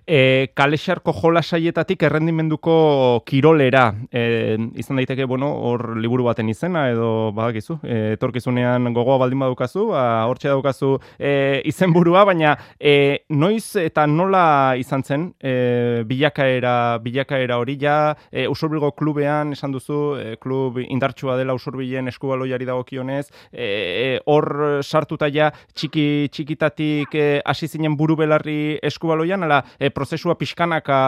E, 0.06 0.52
kalexarko 0.58 1.14
jola 1.16 1.42
saietatik 1.42 2.04
errendimenduko 2.04 3.24
kirolera, 3.26 3.94
e, 4.12 4.58
izan 4.80 5.00
daiteke, 5.00 5.26
bueno, 5.30 5.50
hor 5.70 5.96
liburu 5.98 6.28
baten 6.28 6.50
izena, 6.52 6.88
edo, 6.92 7.32
badakizu, 7.38 7.80
e, 7.84 8.00
etorkizunean 8.18 8.92
gogoa 8.96 9.20
baldin 9.24 9.46
badukazu, 9.46 9.88
ba, 9.94 10.04
hortxe 10.30 10.52
daukazu 10.52 10.98
e, 11.18 11.62
izenburua, 11.70 12.26
baina 12.28 12.56
e, 12.80 13.24
noiz 13.30 13.76
eta 13.80 14.06
nola 14.10 14.76
izan 14.80 15.04
zen 15.04 15.30
e, 15.40 16.04
bilakaera, 16.10 17.00
bilakaera 17.04 17.60
hori 17.62 17.78
ja, 17.80 17.98
e, 18.32 18.48
usurbilgo 18.52 18.92
klubean, 19.00 19.56
esan 19.56 19.72
duzu, 19.76 20.02
e, 20.20 20.36
klub 20.42 20.82
indartsua 20.84 21.38
dela 21.40 21.56
usurbilen 21.56 22.12
eskubaloiari 22.12 22.68
dagokionez, 22.68 23.30
e, 23.54 24.20
hor 24.28 24.82
sartuta 24.84 25.30
ja 25.32 25.52
txiki 25.74 26.08
txikitatik 26.34 27.16
eh, 27.16 27.29
hasi 27.46 27.68
zinen 27.68 27.96
buru 27.98 28.16
belarri 28.20 28.80
eskubaloian 28.84 29.44
ala 29.48 29.64
e, 29.80 29.90
prozesua 29.90 30.36
pixkanaka 30.36 31.00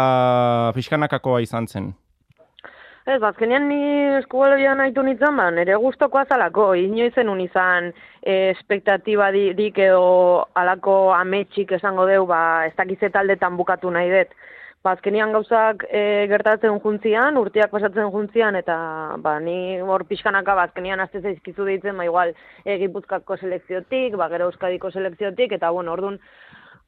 pixkanakakoa 0.76 1.42
izan 1.42 1.68
zen. 1.68 1.92
Ez, 3.02 3.18
bazkenean 3.18 3.64
ni 3.66 3.80
eskubaloian 4.20 4.78
nahitu 4.78 5.02
nintzen, 5.02 5.34
ba, 5.38 5.48
nire 5.52 5.74
guztoko 5.82 6.20
azalako, 6.22 6.68
inoizen 6.78 7.32
un 7.34 7.40
izan 7.42 7.90
e, 8.22 8.52
espektatiba 8.52 9.32
dik 9.34 9.80
edo 9.82 10.46
alako 10.54 10.96
ametxik 11.18 11.74
esango 11.80 12.06
deu, 12.06 12.28
ba, 12.30 12.68
ez 12.68 12.76
dakize 12.78 13.10
taldetan 13.10 13.58
bukatu 13.58 13.90
nahi 13.90 14.14
dut. 14.14 14.38
Ba, 14.82 14.96
gauzak 14.98 15.84
e, 15.92 16.26
gertatzen 16.26 16.80
juntzian, 16.82 17.36
urteak 17.38 17.70
pasatzen 17.70 18.10
juntzian, 18.10 18.56
eta 18.56 18.76
ba, 19.22 19.40
ni 19.40 19.80
hor 19.80 20.06
pixkanaka 20.10 20.56
ba, 20.56 20.64
azte 20.74 21.22
zaizkizu 21.22 21.66
deitzen, 21.66 21.96
ba, 21.98 22.06
igual 22.06 22.34
egipuzkako 22.66 23.38
selekziotik, 23.38 24.16
ba, 24.16 24.28
gero 24.30 24.46
euskadiko 24.46 24.90
selekziotik, 24.90 25.52
eta 25.52 25.70
bueno, 25.70 25.94
orduan 25.94 26.20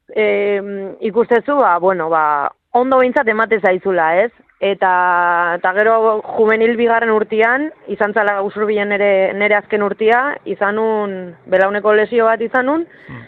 e, 0.09 0.97
ikustezu, 1.01 1.55
ba, 1.55 1.77
bueno, 1.77 2.09
ba, 2.09 2.51
ondo 2.71 2.97
behintzat 2.97 3.27
emate 3.27 3.59
zaizula, 3.59 4.23
ez? 4.23 4.31
Eta, 4.59 5.57
eta 5.59 5.73
gero 5.77 6.21
juvenil 6.33 6.75
bigarren 6.75 7.11
urtean, 7.11 7.69
izan 7.87 8.13
zala 8.13 8.41
usurbilen 8.41 8.89
nere, 8.89 9.33
nere 9.37 9.55
azken 9.55 9.83
urtia, 9.83 10.39
izanun, 10.45 11.35
belauneko 11.45 11.93
lesio 11.93 12.25
bat 12.25 12.41
izanun, 12.41 12.87
hmm. 13.07 13.25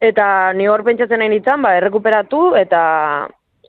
eta 0.00 0.26
ni 0.52 0.68
hor 0.68 0.84
pentsatzen 0.84 1.22
nahi 1.22 1.32
nintzen, 1.32 1.62
ba, 1.64 1.78
errekuperatu, 1.80 2.50
eta 2.60 2.82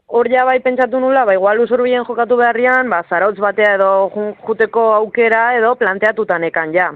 hor 0.08 0.30
ja 0.30 0.46
bai 0.46 0.60
pentsatu 0.60 1.00
nula, 1.00 1.26
ba, 1.26 1.34
igual 1.34 1.60
usurbilen 1.60 2.06
jokatu 2.06 2.38
beharrian, 2.38 2.90
ba, 2.90 3.04
zarautz 3.10 3.38
batea 3.40 3.76
edo 3.76 3.90
juteko 4.48 4.94
aukera 4.94 5.54
edo 5.58 5.76
planteatutan 5.76 6.44
ekan 6.50 6.74
ja. 6.74 6.92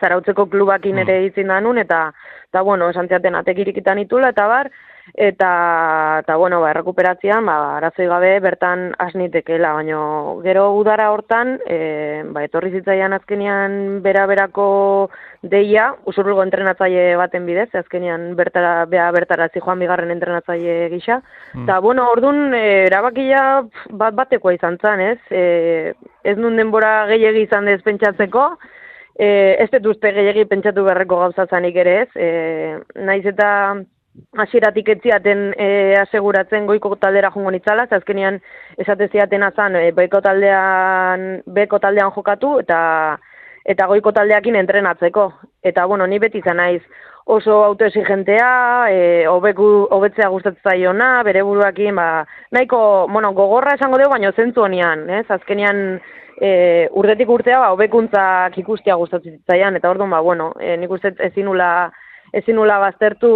Zarautzeko 0.00 0.46
klubakin 0.52 0.98
ere 0.98 1.20
mm. 1.20 1.26
izin 1.30 1.48
danun, 1.48 1.78
eta, 1.78 2.10
eta 2.50 2.62
bueno, 2.62 2.90
esan 2.90 3.08
ziaten 3.08 3.34
atekirikitan 3.38 3.98
itula, 4.02 4.34
eta 4.34 4.46
bar, 4.50 4.70
eta 5.14 6.20
eta 6.22 6.36
bueno, 6.36 6.60
ba 6.60 6.70
errekuperatzean 6.72 7.46
ba 7.46 7.76
arazoi 7.76 8.06
gabe 8.06 8.32
bertan 8.40 8.92
asnitekela, 8.98 9.72
baino 9.78 10.40
gero 10.42 10.72
udara 10.74 11.10
hortan 11.12 11.58
e, 11.66 12.22
ba 12.32 12.44
etorri 12.44 12.72
zitzaian 12.72 13.12
azkenean 13.12 14.02
bera 14.02 14.26
berako 14.26 15.10
deia, 15.42 15.92
usurrugo 16.06 16.42
entrenatzaile 16.42 17.16
baten 17.16 17.46
bidez, 17.46 17.68
azkenean 17.74 18.34
bertara 18.36 18.84
bea 18.90 19.10
bertara 19.12 19.48
zi 19.52 19.60
Juan 19.60 19.78
Bigarren 19.78 20.10
entrenatzaile 20.10 20.88
gisa. 20.90 21.20
Mm. 21.54 21.66
Ta 21.66 21.78
bueno, 21.80 22.08
ordun 22.10 22.54
e, 22.54 22.64
erabakia 22.86 23.42
bat 23.90 24.14
batekoa 24.14 24.56
izan 24.56 24.78
zen, 24.82 25.00
ez? 25.12 25.20
E, 25.30 25.92
ez 26.24 26.36
nun 26.38 26.56
denbora 26.56 27.06
gehiegi 27.12 27.46
izan 27.46 27.70
dez 27.70 27.80
pentsatzeko. 27.86 28.48
E, 29.16 29.28
ez 29.62 29.70
dut 29.72 29.94
uste 29.94 30.12
gehiagi 30.12 30.44
pentsatu 30.50 30.84
beharreko 30.84 31.20
gauza 31.22 31.46
zanik 31.46 31.76
ere 31.76 32.00
ez. 32.02 32.08
E, 32.16 32.30
naiz 33.06 33.24
eta 33.24 33.48
hasieratik 34.36 34.88
etziaten 34.96 35.52
e, 35.58 35.68
aseguratzen 36.00 36.66
goiko 36.66 36.94
taldera 37.00 37.30
jongo 37.34 37.50
nitzala, 37.50 37.86
azkenean 37.90 38.40
esate 38.78 39.08
ziaten 39.08 39.42
azan 39.42 39.76
e, 39.76 39.90
beko 39.96 40.20
taldean 40.20 41.42
beko 41.46 41.78
taldean 41.78 42.12
jokatu 42.14 42.58
eta 42.64 42.78
eta 43.66 43.86
goiko 43.90 44.12
taldeakin 44.12 44.56
entrenatzeko. 44.56 45.32
Eta 45.62 45.86
bueno, 45.86 46.06
ni 46.06 46.18
beti 46.22 46.38
izan 46.38 46.60
naiz 46.62 46.82
oso 47.26 47.64
autoexigentea, 47.64 48.50
eh 48.90 49.26
obeku 49.28 49.64
hobetzea 49.90 50.28
gustatzen 50.30 50.62
zaiona, 50.62 51.22
bere 51.26 51.42
buruakin 51.42 51.96
ba 51.96 52.24
nahiko, 52.54 53.08
bueno, 53.10 53.32
gogorra 53.34 53.74
esango 53.74 53.98
dugu, 53.98 54.12
baina 54.12 54.30
zentzu 54.32 54.62
honian, 54.62 55.08
ez? 55.10 55.24
Azkenean 55.28 55.98
e, 56.40 56.88
urtetik 56.94 57.28
urtea 57.28 57.60
ba 57.60 57.72
hobekuntzak 57.74 58.58
ikustea 58.62 58.96
gustatzen 59.00 59.40
zaian 59.50 59.76
eta 59.76 59.90
orduan 59.90 60.10
ba 60.10 60.20
bueno, 60.20 60.52
e, 60.60 60.76
nik 60.76 60.90
uste 60.90 61.14
ezinula 61.30 61.90
ezin 62.32 62.56
nula 62.58 62.78
baztertu, 62.82 63.30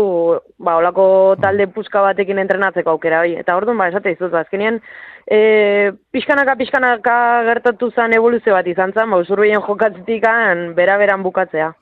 ba, 0.59 0.77
olako 0.81 1.37
talde 1.43 1.67
puska 1.75 2.03
batekin 2.03 2.39
entrenatzeko 2.43 2.97
aukera 2.97 3.21
hori. 3.21 3.37
Eta 3.41 3.57
orduan, 3.57 3.79
ba, 3.79 3.91
esate 3.93 4.15
izuz, 4.17 4.31
ba, 4.33 4.45
azkenean, 4.45 4.81
e, 5.27 5.93
pixkanaka, 6.13 6.57
pixkanaka 6.59 7.19
gertatu 7.49 7.91
zen 7.95 8.17
evoluzio 8.17 8.57
bat 8.57 8.67
izan 8.67 8.95
zen, 8.97 9.11
ba, 9.11 9.21
usurbien 9.23 9.63
jokatzetik 9.67 10.27
bera-beran 10.77 11.23
bukatzea. 11.23 11.73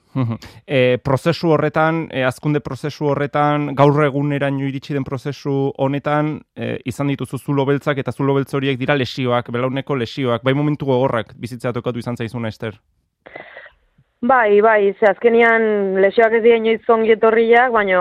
e, 0.67 0.99
prozesu 1.05 1.53
horretan, 1.55 2.09
e, 2.11 2.25
azkunde 2.25 2.61
prozesu 2.61 3.07
horretan, 3.13 3.75
gaur 3.79 4.03
eguneraino 4.05 4.67
iritsi 4.67 4.95
den 4.95 5.05
prozesu 5.05 5.73
honetan, 5.79 6.41
e, 6.57 6.79
izan 6.85 7.13
dituzu 7.13 7.39
zulo 7.39 7.65
beltzak 7.69 7.99
eta 7.99 8.13
zulo 8.13 8.35
beltz 8.35 8.53
horiek 8.55 8.79
dira 8.79 8.97
lesioak, 8.97 9.53
belauneko 9.55 9.97
lesioak, 9.97 10.43
bai 10.43 10.55
momentu 10.55 10.87
gogorrak 10.87 11.35
bizitzea 11.39 11.73
tokatu 11.73 11.99
izan 11.99 12.17
zaizuna, 12.17 12.49
Ester? 12.49 12.81
Bai, 14.21 14.61
bai, 14.61 14.97
ze 14.99 15.07
azkenian 15.07 15.95
lesioak 16.03 16.33
ez 16.35 16.43
dien 16.43 16.65
joiz 16.67 16.81
zongi 16.91 17.13
etorriak, 17.15 17.71
baina 17.71 18.01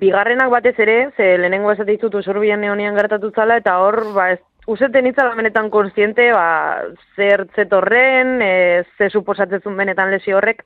bigarrenak 0.00 0.50
batez 0.50 0.74
ere, 0.82 0.96
ze 1.16 1.36
lehenengo 1.38 1.70
ez 1.70 1.86
ditut 1.86 2.14
usurbian 2.18 2.60
neonian 2.60 2.96
gertatu 2.98 3.30
zala, 3.30 3.60
eta 3.62 3.76
hor, 3.78 4.00
ba, 4.16 4.32
ez, 4.34 4.40
useten 4.66 5.06
itzala 5.06 5.36
benetan 5.38 5.70
konstiente, 5.70 6.32
ba, 6.34 6.82
zer 7.14 7.46
zetorren, 7.54 8.40
e, 8.42 8.82
ze 8.98 9.10
suposatzezun 9.10 9.76
benetan 9.76 10.10
lesio 10.10 10.40
horrek, 10.40 10.64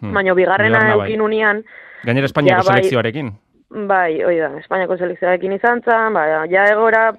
hmm. 0.00 0.12
baina 0.12 0.34
bigarrena 0.34 0.82
bai. 0.82 0.96
eukin 0.96 1.22
unian. 1.22 1.62
Gainera 2.02 2.26
Espainiako 2.26 2.64
ja, 2.64 2.66
bai, 2.66 2.80
selekzioarekin. 2.80 3.30
Bai, 3.86 4.24
oi 4.24 4.34
da, 4.40 4.50
Espainiako 4.58 4.98
selekzioarekin 4.98 5.54
izan 5.60 5.84
zan, 5.86 6.10
ba, 6.18 6.26
ja 6.50 6.66
egora, 6.72 7.12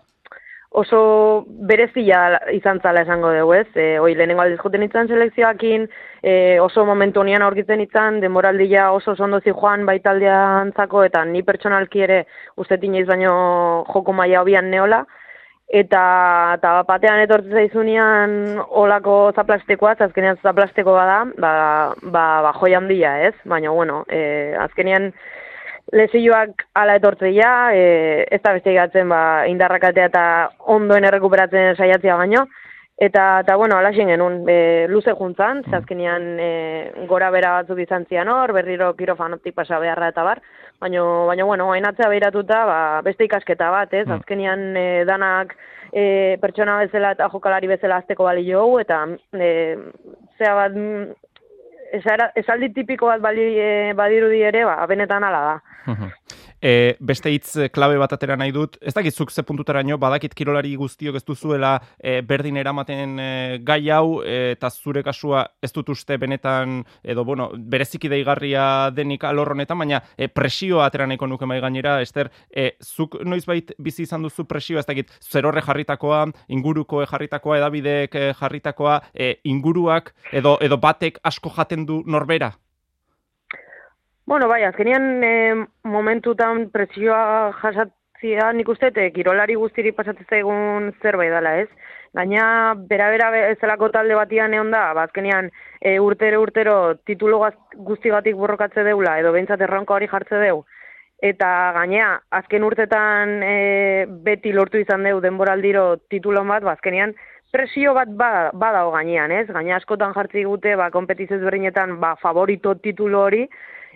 oso 0.75 1.45
berezia 1.47 2.39
izan 2.51 2.81
zala 2.83 3.05
esango 3.05 3.31
dugu, 3.31 3.53
ez? 3.55 3.67
E, 3.79 3.85
oi, 4.03 4.11
lehenengo 4.15 4.43
aldiz 4.43 4.59
juten 4.59 4.83
izan 4.83 5.07
selekzioakin, 5.07 5.87
e, 6.21 6.33
oso 6.59 6.83
momentu 6.85 7.23
nian 7.23 7.45
aurkitzen 7.45 7.83
izan, 7.85 8.19
demoraldia 8.19 8.89
oso 8.91 9.15
zi 9.15 9.51
joan 9.51 9.85
baitaldea 9.85 10.39
antzako, 10.61 11.03
eta 11.03 11.23
ni 11.25 11.43
pertsonalki 11.43 12.01
ere 12.01 12.25
uste 12.57 12.77
tineiz 12.77 13.07
baino 13.07 13.85
joko 13.93 14.11
maia 14.13 14.41
hobian 14.41 14.69
neola, 14.69 15.05
eta, 15.67 16.01
eta 16.57 16.83
batean 16.87 17.21
etortzen 17.23 17.53
zaizunean 17.53 18.59
olako 18.69 19.31
zaplastekoa, 19.35 19.95
azkenean 19.99 20.37
zaplasteko 20.43 20.93
bada, 20.93 21.23
ba, 21.39 21.53
ba, 22.03 22.25
ba 22.43 22.53
joi 22.59 22.73
handia, 22.75 23.15
ez? 23.29 23.33
Baina, 23.45 23.71
bueno, 23.71 24.03
e, 24.09 24.53
azkenean, 24.59 25.13
lesioak 25.93 26.65
ala 26.73 26.95
etortzeia, 26.97 27.51
e, 27.73 28.25
ez 28.31 28.41
da 28.41 28.53
beste 28.57 28.71
egatzen 28.71 29.09
ba, 29.09 29.45
indarrakatea 29.49 30.09
eta 30.09 30.23
ondoen 30.75 31.05
errekuperatzen 31.05 31.75
saiatzea 31.75 32.15
baino, 32.17 32.45
eta, 32.97 33.41
eta 33.43 33.55
bueno, 33.59 33.77
ala 33.77 33.91
genuen, 33.93 34.41
e, 34.49 34.87
luze 34.89 35.13
juntzan, 35.13 35.63
zazkenean 35.69 36.39
e, 36.39 36.49
gora 37.09 37.29
bera 37.31 37.59
batzuk 37.59 37.79
izan 37.83 38.05
zian 38.09 38.29
hor, 38.31 38.53
berriro 38.53 38.93
kirofanotik 38.95 39.55
pasa 39.55 39.79
beharra 39.79 40.09
eta 40.09 40.23
bar, 40.23 40.41
baina, 40.81 41.03
baina 41.29 41.45
bueno, 41.45 41.71
hainatzea 41.73 42.09
behiratuta, 42.09 42.65
ba, 42.65 42.79
beste 43.05 43.27
ikasketa 43.27 43.69
bat, 43.69 43.93
ez, 43.93 44.07
mm. 44.07 44.17
azkenean 44.19 44.65
e, 44.77 44.87
danak 45.05 45.55
e, 45.91 46.37
pertsona 46.41 46.79
bezala 46.81 47.13
eta 47.15 47.29
jokalari 47.29 47.69
bezala 47.69 48.01
azteko 48.01 48.25
bali 48.25 48.47
jogu, 48.49 48.79
eta 48.81 49.03
e, 49.33 49.51
zea 50.39 50.55
bat, 50.57 50.75
esaldi 51.95 52.71
tipiko 52.73 53.07
bat 53.07 53.21
bali, 53.21 53.47
e, 53.59 53.93
badirudi 53.97 54.41
ere, 54.41 54.65
ba, 54.65 54.85
benetan 54.87 55.23
ala 55.23 55.41
da. 55.49 55.55
E, 56.65 56.95
beste 56.97 57.29
hitz 57.29 57.67
klabe 57.69 57.99
bat 58.01 58.13
atera 58.15 58.33
nahi 58.41 58.49
dut, 58.49 58.79
ez 58.81 58.95
dakit 58.95 59.13
zuk 59.13 59.29
ze 59.29 59.43
puntutaraino, 59.45 59.99
badakit 60.01 60.33
kirolari 60.33 60.71
guztiok 60.79 61.19
ez 61.19 61.21
duzuela 61.27 61.75
e, 61.99 62.23
berdin 62.25 62.57
eramaten 62.57 63.19
e, 63.21 63.27
gai 63.61 63.91
hau, 63.93 64.23
eta 64.25 64.71
zure 64.73 65.03
kasua 65.05 65.43
ez 65.61 65.69
dut 65.75 65.91
uste 65.93 66.17
benetan, 66.17 66.79
edo 67.03 67.21
bueno, 67.23 67.51
bereziki 67.53 68.09
deigarria 68.09 68.89
denik 68.97 69.27
alor 69.29 69.53
honetan, 69.53 69.77
baina 69.83 70.01
e, 70.17 70.25
presioa 70.25 70.89
atera 70.89 71.05
nahiko 71.05 71.29
nuke 71.29 71.45
mai 71.45 71.59
gainera, 71.61 71.99
Ester, 72.01 72.33
e, 72.49 72.71
zuk 72.81 73.19
noizbait 73.21 73.75
bizi 73.77 74.09
izan 74.09 74.25
duzu 74.25 74.49
presioa, 74.49 74.81
ez 74.81 74.89
dakit, 74.89 75.13
zer 75.21 75.45
horre 75.45 75.61
jarritakoa, 75.61 76.25
inguruko 76.49 77.05
jarritakoa, 77.05 77.61
edabideek 77.61 78.21
jarritakoa, 78.41 79.03
e, 79.13 79.35
inguruak, 79.53 80.15
edo, 80.33 80.57
edo 80.65 80.81
batek 80.81 81.21
asko 81.21 81.53
jaten 81.61 81.85
du 81.85 82.01
norbera? 82.09 82.55
Bueno, 84.27 84.47
bai, 84.47 84.63
azkenian 84.65 85.23
e, 85.23 85.33
momentutan 85.85 86.71
presioa 86.73 87.51
jasatzia 87.59 88.47
nik 88.57 88.69
uste, 88.73 88.89
e, 88.97 89.11
kirolari 89.13 89.53
guztiri 89.53 89.91
pasatzen 89.93 90.25
zaigun 90.25 90.87
zerbait 91.03 91.29
dela, 91.29 91.51
ez? 91.61 91.67
Gaina, 92.17 92.45
bera-bera 92.89 93.27
ezelako 93.51 93.91
talde 93.93 94.17
batian 94.17 94.55
egon 94.57 94.71
da, 94.73 94.87
ba, 94.97 95.03
azkenian 95.05 95.51
e, 95.79 95.99
urtero 96.01 96.41
urtero 96.41 96.75
titulo 97.05 97.37
guztigatik 97.75 98.39
borrokatze 98.39 98.87
deula, 98.87 99.19
edo 99.21 99.35
behintzat 99.35 99.61
erronka 99.61 99.93
hori 99.93 100.09
jartze 100.09 100.41
deu. 100.41 100.63
Eta 101.21 101.51
gainea, 101.77 102.09
azken 102.41 102.65
urtetan 102.65 103.37
e, 103.45 103.53
beti 104.25 104.55
lortu 104.57 104.81
izan 104.81 105.05
deu 105.05 105.21
denboraldiro 105.21 105.85
titulo 106.09 106.41
bat, 106.49 106.65
ba, 106.65 106.73
azkenian 106.73 107.13
presio 107.53 107.93
bat 107.93 108.09
ba, 108.09 108.49
badao 108.57 108.89
gainean, 108.97 109.31
ez? 109.31 109.45
Gaina 109.53 109.77
askotan 109.77 110.17
jartzi 110.17 110.49
gute, 110.49 110.73
ba, 110.75 110.89
kompetizez 110.89 111.43
berdinetan, 111.45 111.99
ba, 112.01 112.15
favorito 112.25 112.73
titulo 112.81 113.21
hori, 113.29 113.45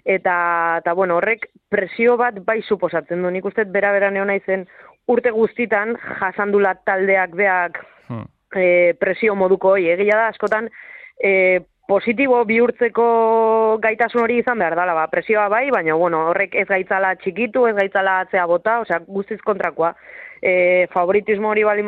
eta, 0.06 0.36
eta 0.82 0.94
bueno, 0.94 1.18
horrek 1.18 1.50
presio 1.70 2.18
bat 2.18 2.40
bai 2.46 2.62
suposatzen 2.62 3.22
du. 3.24 3.32
Nik 3.32 3.46
uste 3.46 3.66
bera 3.66 3.92
bera 3.96 4.12
neona 4.12 4.36
izen 4.40 4.68
urte 5.10 5.32
guztitan 5.32 5.96
jasandula 6.20 6.76
taldeak 6.86 7.36
beak 7.36 7.82
hmm. 8.08 8.26
e, 8.56 8.94
presio 9.00 9.36
moduko 9.36 9.76
hori. 9.76 9.90
Egia 9.90 10.18
da, 10.18 10.30
askotan 10.34 10.70
e, 11.18 11.62
positibo 11.90 12.44
bihurtzeko 12.46 13.06
gaitasun 13.82 14.22
hori 14.24 14.40
izan 14.44 14.60
behar 14.62 14.76
dala, 14.78 14.94
ba, 14.94 15.08
presioa 15.10 15.48
bai, 15.50 15.70
baina 15.74 15.98
bueno, 15.98 16.28
horrek 16.30 16.54
ez 16.62 16.68
gaitzala 16.70 17.16
txikitu, 17.24 17.66
ez 17.66 17.76
gaitzala 17.80 18.20
atzea 18.26 18.46
bota, 18.50 18.80
osea, 18.86 19.02
guztiz 19.08 19.40
kontrakoa. 19.46 19.96
E, 20.42 20.88
favoritismo 20.94 21.50
hori 21.50 21.64
bali 21.68 21.84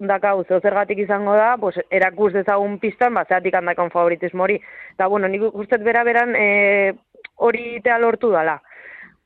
dakau 0.00 0.44
zeo 0.44 0.60
zergatik 0.60 0.98
izango 0.98 1.34
da, 1.34 1.56
pues, 1.56 1.76
erakus 1.90 2.32
dezagun 2.32 2.78
pistan, 2.78 3.14
bat 3.14 3.28
zeatik 3.28 3.54
handakon 3.54 3.90
favoritismo 3.90 4.44
hori. 4.44 4.60
Eta, 4.94 5.06
bueno, 5.06 5.28
nik 5.28 5.42
ustez 5.52 5.80
bera 5.82 6.04
beran, 6.04 6.34
e, 6.36 6.92
hori 7.36 7.76
itea 7.76 7.98
lortu 7.98 8.30
dala. 8.30 8.60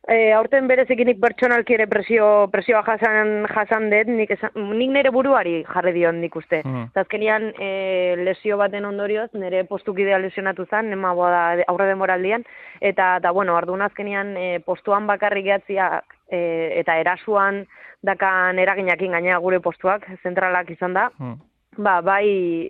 E, 0.08 0.32
aurten 0.32 0.64
berezikinik 0.70 1.18
pertsonalki 1.20 1.75
ere 1.76 1.85
presio, 1.87 2.49
presioa 2.49 2.80
jasan, 2.87 3.44
jasan 3.50 3.90
dut, 3.92 4.08
nik, 4.08 4.30
nik 4.56 4.92
nire 4.94 5.11
buruari 5.12 5.58
jarri 5.68 5.92
dion 5.99 6.23
nik 6.23 6.37
uste. 6.40 6.62
Mm. 6.64 6.87
Zazkenian 6.97 7.50
e, 7.61 8.14
lesio 8.25 8.56
baten 8.56 8.88
ondorioz, 8.88 9.28
nire 9.37 9.66
postukidea 9.68 10.20
lesionatu 10.23 10.64
zen, 10.70 10.88
nema 10.94 11.12
da 11.18 11.42
aurre 11.68 11.90
demoraldian, 11.90 12.47
eta, 12.80 13.16
eta 13.20 13.35
bueno, 13.37 13.56
ardu 13.56 13.76
azkenian 13.85 14.32
e, 14.38 14.49
postuan 14.64 15.06
bakarrik 15.06 15.44
gehatzia 15.44 15.90
e, 16.30 16.40
eta 16.80 16.99
erasuan 17.00 17.64
dakan 18.04 18.58
eraginakin 18.58 19.16
gaina 19.16 19.38
gure 19.42 19.61
postuak, 19.61 20.06
zentralak 20.23 20.70
izan 20.70 20.94
da, 20.94 21.08
mm. 21.18 21.35
ba, 21.82 21.99
bai, 22.04 22.68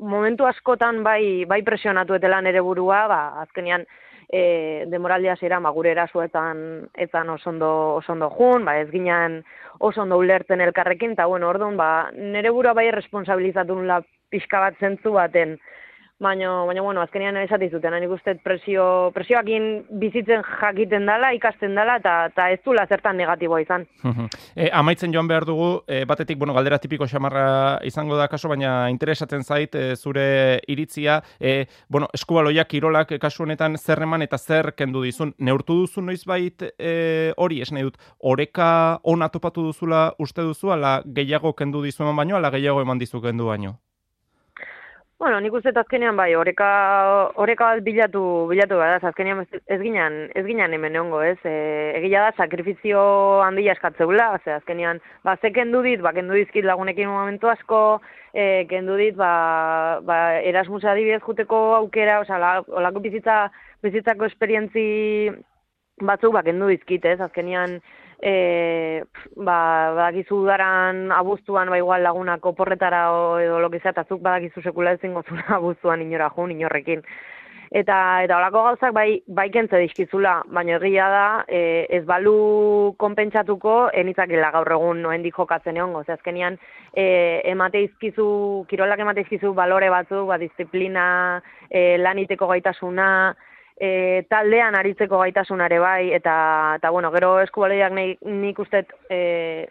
momentu 0.00 0.46
askotan 0.46 1.02
bai, 1.02 1.44
bai 1.48 1.62
presionatu 1.64 2.18
etela 2.18 2.42
nire 2.44 2.60
burua, 2.64 3.06
ba, 3.08 3.22
azkenian, 3.44 3.86
e, 4.28 4.84
demoraldia 4.92 5.36
zera, 5.40 5.60
ma 5.60 5.72
gure 5.72 5.94
erasuetan 5.94 6.60
etan 6.94 7.30
osondo, 7.32 7.70
osondo 8.02 8.28
jun, 8.36 8.66
ba, 8.68 8.76
ez 8.82 8.90
ginen 8.92 9.40
osondo 9.80 10.18
ulertzen 10.20 10.60
elkarrekin, 10.60 11.16
eta 11.16 11.26
bueno, 11.26 11.48
orduan, 11.48 11.78
ba, 11.80 12.10
nire 12.12 12.52
burua 12.52 12.74
bai 12.76 12.90
responsabilizatu 12.92 13.80
la 13.88 14.02
pixka 14.28 14.60
bat 14.60 14.76
zentzu 14.80 15.14
baten, 15.16 15.56
Baina, 16.18 16.64
baina, 16.66 16.82
bueno, 16.82 17.00
azkenean 17.00 17.36
esati 17.38 17.68
zuten, 17.70 17.94
nik 18.02 18.10
uste 18.10 18.32
presio, 18.42 18.84
presioakin 19.14 19.84
bizitzen 20.00 20.42
jakiten 20.42 21.06
dela, 21.06 21.30
ikasten 21.36 21.78
dela, 21.78 21.94
eta, 22.00 22.14
eta 22.32 22.48
ez 22.50 22.58
dula 22.64 22.82
zertan 22.90 23.16
negatiboa 23.22 23.60
izan. 23.62 23.86
e, 24.56 24.66
amaitzen 24.74 25.14
joan 25.14 25.30
behar 25.30 25.46
dugu, 25.46 25.84
e, 25.86 26.02
batetik, 26.10 26.40
bueno, 26.42 26.56
galdera 26.58 26.80
tipiko 26.82 27.06
xamarra 27.06 27.78
izango 27.86 28.18
da 28.18 28.26
kaso, 28.26 28.50
baina 28.50 28.90
interesatzen 28.90 29.46
zait, 29.46 29.78
e, 29.78 29.94
zure 29.94 30.58
iritzia, 30.66 31.22
e, 31.38 31.68
bueno, 31.88 32.10
eskubaloiak, 32.12 32.66
kirolak, 32.66 33.14
kasu 33.22 33.46
honetan, 33.46 33.78
zer 33.78 34.02
eman 34.02 34.26
eta 34.26 34.42
zer 34.42 34.72
kendu 34.74 35.06
dizun. 35.06 35.36
Neurtu 35.38 35.84
duzu 35.84 36.02
noiz 36.02 36.24
bait 36.26 36.66
e, 36.66 37.32
hori, 37.36 37.62
esne 37.62 37.86
dut, 37.86 37.94
oreka 38.18 38.98
ona 39.04 39.30
topatu 39.30 39.70
duzula 39.70 40.08
uste 40.18 40.42
duzu, 40.42 40.74
ala 40.74 40.98
gehiago 41.06 41.54
kendu 41.54 41.86
dizu 41.86 42.02
eman 42.02 42.24
baino, 42.24 42.42
ala 42.42 42.50
gehiago 42.50 42.82
eman 42.82 42.98
dizu 42.98 43.22
kendu 43.22 43.54
baino? 43.54 43.78
Bueno, 45.18 45.40
nik 45.42 45.54
uste 45.58 45.72
azkenean 45.74 46.14
bai, 46.14 46.28
oreka, 46.38 46.66
oreka 47.42 47.72
bat 47.72 47.80
bilatu, 47.82 48.20
bilatu 48.46 48.76
bada, 48.78 49.00
azkenean 49.08 49.40
ez 49.42 49.78
ginen, 49.80 50.18
ez 50.38 50.44
ginen 50.46 50.76
hemen 50.76 50.94
egongo, 50.94 51.24
ez? 51.26 51.40
E, 51.42 51.54
egia 51.98 52.20
da, 52.22 52.36
sakrifizio 52.38 53.00
handia 53.42 53.74
eskatzeula, 53.74 54.28
ze 54.44 54.54
azkenean, 54.54 55.02
ba, 55.26 55.34
ze 55.42 55.50
kendu 55.50 55.82
dit, 55.82 55.98
ba, 56.06 56.12
kendu 56.14 56.38
dizkit 56.38 56.68
lagunekin 56.70 57.10
momentu 57.10 57.50
asko, 57.50 57.80
e, 58.30 58.62
kendu 58.70 58.94
dit, 59.02 59.18
ba, 59.18 59.32
ba, 60.06 60.20
erasmusa 60.52 60.92
adibidez 60.92 61.24
juteko 61.26 61.64
aukera, 61.80 62.20
oza, 62.22 62.38
olako 62.78 63.02
bizitza, 63.08 63.40
bizitzako 63.82 64.30
esperientzi 64.30 64.86
batzuk, 65.98 66.30
ba, 66.38 66.46
kendu 66.46 66.70
dizkit, 66.70 67.10
ez? 67.10 67.18
Azkenean, 67.26 67.80
e, 68.22 69.04
ba, 69.36 69.94
badakizu 69.94 70.42
daran 70.46 71.12
abuztuan, 71.12 71.70
ba, 71.70 71.78
igual 71.78 72.02
lagunako 72.02 72.54
porretara 72.54 73.08
o, 73.12 73.38
edo 73.38 73.58
lokizea, 73.62 73.94
eta 73.94 74.06
zuk 74.08 74.22
badakizu 74.22 74.62
sekula 74.62 74.96
ezin 74.98 75.14
gozuna 75.14 75.46
abuztuan 75.60 76.02
inora 76.02 76.30
jun, 76.36 76.54
inorrekin. 76.54 77.04
Eta 77.68 78.22
eta 78.24 78.38
holako 78.38 78.62
gauzak 78.64 78.94
bai 78.96 79.20
bai 79.26 79.50
kentze 79.52 79.76
dizkizula, 79.82 80.38
baina 80.48 80.78
egia 80.78 81.08
da, 81.12 81.24
e, 81.44 81.84
ez 81.98 82.00
balu 82.08 82.94
konpentsatuko 82.96 83.90
enitzakela 83.92 84.50
gaur 84.54 84.72
egun 84.72 85.02
noendik 85.04 85.36
jokatzen 85.36 85.76
egongo. 85.76 86.02
Ze 86.06 86.14
azkenian 86.16 86.56
e, 86.94 87.42
emate 87.44 87.82
izkizu, 87.84 88.64
kirolak 88.70 89.04
emate 89.04 89.26
izkizu 89.26 89.52
balore 89.52 89.90
batzuk, 89.92 90.24
ba 90.32 90.38
disiplina, 90.40 91.42
e, 91.68 91.98
laniteko 92.00 92.48
gaitasuna, 92.48 93.10
e, 93.80 94.24
taldean 94.28 94.74
aritzeko 94.74 95.20
gaitasunare 95.22 95.78
bai, 95.78 96.12
eta, 96.12 96.34
eta 96.78 96.90
bueno, 96.90 97.10
gero 97.14 97.38
eskubaleiak 97.40 97.94
nik 97.94 98.58
uste 98.58 98.84
e, 99.10 99.68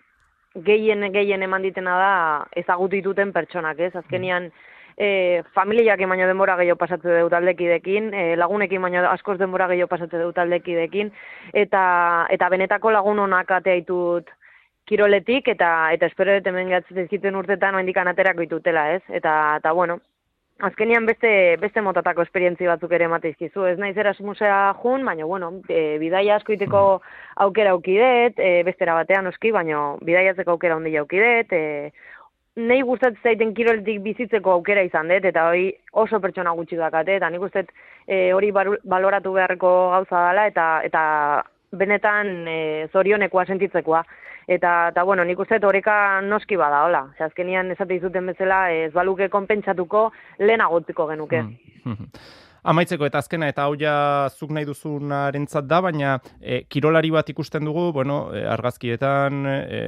gehien 0.65 1.11
gehien 1.13 1.43
eman 1.43 1.61
ditena 1.61 1.97
da 1.99 2.13
ezagutituten 2.55 3.33
pertsonak, 3.33 3.79
ez? 3.79 3.93
Azkenian 3.95 4.49
e, 4.97 5.43
familiak 5.53 6.01
emaino 6.01 6.27
denbora 6.27 6.57
gehiago 6.57 6.79
pasatze 6.79 7.19
dut 7.19 7.35
aldekidekin, 7.37 8.09
e, 8.13 8.25
lagunekin 8.39 8.81
baino 8.81 9.05
askoz 9.11 9.37
denbora 9.39 9.67
gehiago 9.67 9.91
pasatze 9.91 10.23
dut 10.23 10.37
aldekidekin, 10.41 11.11
eta, 11.53 11.83
eta 12.33 12.49
benetako 12.49 12.91
lagun 12.95 13.19
honak 13.27 13.51
ateaitut 13.59 14.31
kiroletik, 14.87 15.49
eta 15.51 15.91
eta 15.93 16.07
espero 16.07 16.37
dut 16.37 16.47
hemen 16.47 16.71
gatzete 16.71 17.33
urtetan 17.35 17.75
oendikan 17.75 18.07
aterako 18.07 18.45
ditutela, 18.45 18.93
ez? 18.95 19.03
Eta, 19.09 19.57
eta 19.59 19.73
bueno, 19.73 19.99
azkenian 20.59 21.05
beste 21.05 21.29
beste 21.61 21.81
motatako 21.81 22.23
esperientzi 22.25 22.67
batzuk 22.67 22.91
ere 22.91 23.05
emateizkizu. 23.05 23.65
Ez 23.69 23.77
naiz 23.79 23.95
Erasmusea 23.97 24.73
jun, 24.81 25.05
baina 25.05 25.25
bueno, 25.25 25.51
e, 25.69 25.97
bidaia 26.01 26.37
asko 26.37 26.53
iteko 26.53 26.83
aukera 27.45 27.73
aukidet, 27.75 28.39
e, 28.39 28.63
bestera 28.67 28.95
batean 28.97 29.27
oski, 29.27 29.51
baina 29.51 29.95
bidaiatzeko 30.01 30.55
aukera 30.55 30.77
handi 30.77 30.95
aukidet, 30.97 31.53
e, 31.53 31.91
nei 32.57 32.81
gustatzen 32.81 33.21
zaiten 33.23 33.53
kiroletik 33.53 34.01
bizitzeko 34.01 34.55
aukera 34.55 34.81
izan 34.85 35.11
dut, 35.13 35.25
eta 35.29 35.47
hori 35.49 35.69
oso 35.93 36.19
pertsona 36.19 36.55
gutxi 36.57 36.79
dakate, 36.79 37.19
eta 37.19 37.29
nik 37.29 37.45
uste 37.45 37.67
e, 38.07 38.31
hori 38.33 38.51
baloratu 38.51 39.33
beharreko 39.33 39.73
gauza 39.93 40.23
dela, 40.29 40.47
eta, 40.49 40.69
eta 40.87 41.03
benetan 41.77 42.47
e, 42.49 42.57
zorionekoa 42.93 43.45
sentitzekoa. 43.45 44.03
Eta, 44.47 44.89
eta 44.93 45.03
bueno, 45.03 45.25
nik 45.27 45.39
uste 45.43 45.59
oreka 45.67 46.21
noski 46.23 46.55
bada, 46.55 46.85
hola. 46.85 47.03
Ose, 47.11 47.25
azkenian 47.25 47.71
esate 47.73 47.97
izuten 47.97 48.29
bezala 48.31 48.71
ez 48.71 48.93
baluke 48.93 49.27
konpentsatuko 49.29 50.11
lehen 50.39 50.63
agotiko 50.63 51.07
genuke. 51.09 51.41
Mm, 51.43 51.91
mm. 51.91 52.11
Amaitzeko 52.67 53.07
eta 53.07 53.21
azkena 53.23 53.47
eta 53.47 53.63
hau 53.63 53.75
ja 53.79 53.93
zuk 54.27 54.49
nahi 54.51 54.65
duzunarentzat 54.67 55.69
da, 55.69 55.77
baina 55.85 56.17
e, 56.41 56.65
kirolari 56.67 57.13
bat 57.15 57.29
ikusten 57.31 57.63
dugu, 57.63 57.85
bueno, 57.95 58.17
e, 58.35 58.41
argazkietan, 58.51 59.45
e, 59.47 59.79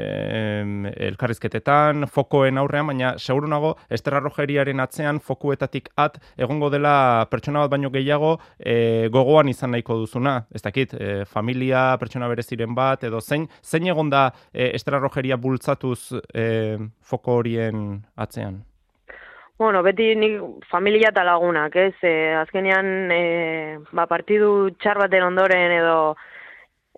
elkarrizketetan, 1.09 2.07
fokoen 2.13 2.61
aurrean, 2.61 2.87
baina 2.87 3.11
seguru 3.19 3.51
nago 3.51 3.73
Esterra 3.91 4.21
Rogeriaren 4.23 4.79
atzean 4.79 5.19
fokuetatik 5.19 5.91
at 5.99 6.21
egongo 6.39 6.71
dela 6.71 7.27
pertsona 7.31 7.65
bat 7.65 7.75
baino 7.75 7.91
gehiago 7.91 8.37
e, 8.55 9.09
gogoan 9.11 9.51
izan 9.51 9.75
nahiko 9.75 9.99
duzuna. 10.05 10.37
Ez 10.55 10.63
dakit, 10.63 10.95
e, 10.95 11.11
familia, 11.27 11.83
pertsona 11.99 12.31
bereziren 12.31 12.79
bat, 12.79 13.03
edo 13.03 13.19
zein, 13.19 13.49
zein 13.59 13.91
egon 13.91 14.15
da 14.15 14.29
e, 14.53 14.71
Esterra 14.71 15.03
Rogeria 15.03 15.35
bultzatuz 15.35 16.15
e, 16.31 16.49
foko 17.03 17.41
horien 17.41 18.05
atzean? 18.15 18.68
Bueno, 19.59 19.81
beti 19.83 20.13
nik 20.15 20.37
familia 20.71 21.09
eta 21.11 21.25
lagunak, 21.27 21.73
ez? 21.75 21.95
E, 22.01 22.11
azkenean, 22.39 23.11
e, 23.11 23.23
ba, 23.91 24.05
partidu 24.07 24.69
txar 24.79 25.01
baten 25.01 25.25
ondoren 25.25 25.73
edo 25.75 25.97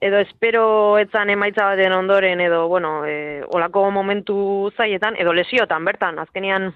edo 0.02 0.20
espero 0.22 0.64
etzan 1.02 1.32
emaitza 1.34 1.66
baten 1.72 1.94
ondoren 1.98 2.42
edo, 2.42 2.68
bueno, 2.70 2.92
e, 3.10 3.42
olako 3.58 3.88
momentu 3.90 4.36
zaietan, 4.78 5.18
edo 5.18 5.34
lesiotan, 5.34 5.86
bertan, 5.90 6.20
azkenean 6.22 6.70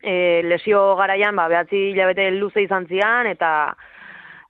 e, 0.00 0.14
lesio 0.48 0.80
garaian, 0.96 1.36
ba, 1.36 1.46
behatzi 1.48 1.90
hilabete 1.90 2.30
luze 2.38 2.64
izan 2.64 2.88
zian, 2.88 3.28
eta 3.28 3.52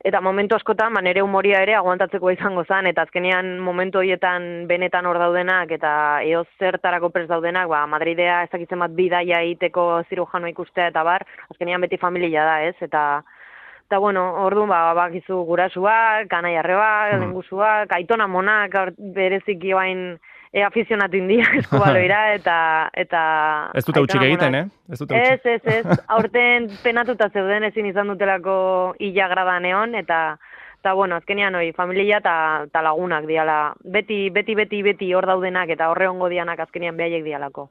eta 0.04 0.20
momentu 0.20 0.56
askotan, 0.56 0.94
ba, 0.94 1.00
nere 1.04 1.22
humoria 1.22 1.60
ere 1.62 1.76
aguantatzeko 1.78 2.32
izango 2.34 2.64
zen, 2.66 2.88
eta 2.90 3.04
azkenean 3.06 3.54
momentu 3.62 4.00
horietan 4.00 4.66
benetan 4.70 5.06
hor 5.06 5.20
daudenak, 5.22 5.70
eta 5.78 5.92
eoz 6.26 6.46
zertarako 6.58 7.12
prez 7.14 7.28
daudenak, 7.30 7.68
ba, 7.70 7.84
Madridea 7.86 8.42
ezakitzen 8.48 8.82
bat 8.82 8.96
bidaia 8.98 9.42
egiteko 9.46 9.86
zirujano 10.08 10.50
ikustea, 10.50 10.90
eta 10.90 11.04
bar, 11.06 11.26
azkenean 11.50 11.86
beti 11.86 12.00
familia 12.02 12.48
da, 12.48 12.58
ez, 12.66 12.74
eta 12.80 13.22
eta 13.92 13.98
bueno, 14.00 14.22
orduan 14.46 14.70
ba, 14.72 14.94
bakizu 14.96 15.42
gurasuak, 15.44 16.24
kanai 16.30 16.54
arrebak, 16.56 17.12
mm. 17.12 17.18
lengusuak, 17.20 17.90
aitona 17.92 18.26
monak, 18.26 18.74
berezik 19.14 19.60
joain, 19.60 20.16
e 20.52 20.62
afizionatu 20.62 21.16
india 21.16 21.48
eskubaloira 21.60 22.22
eta 22.38 22.56
eta 22.92 23.22
Ez 23.74 23.84
dute 23.86 24.04
utxik 24.04 24.22
egiten, 24.22 24.54
eh? 24.54 24.64
Ez 24.92 24.98
dute 25.00 25.18
Ez, 25.18 25.40
ez, 25.44 25.60
ez. 25.64 26.00
Aurten 26.08 26.68
penatuta 26.84 27.30
zeuden 27.32 27.64
ezin 27.70 27.88
izan 27.88 28.12
dutelako 28.12 28.56
illa 29.00 29.28
grada 29.32 29.58
neon 29.60 29.94
eta 29.94 30.22
eta 30.82 30.94
bueno, 30.98 31.16
azkenean 31.16 31.54
hori 31.54 31.70
familia 31.72 32.18
eta 32.18 32.66
ta 32.72 32.80
lagunak 32.82 33.28
diala. 33.28 33.72
Beti 33.86 34.30
beti 34.34 34.56
beti 34.58 34.80
beti 34.82 35.12
hor 35.14 35.28
daudenak 35.30 35.70
eta 35.70 35.88
horre 35.92 36.08
ongo 36.10 36.28
dianak 36.28 36.58
azkenean 36.64 36.96
behaiek 36.98 37.22
dialako. 37.22 37.68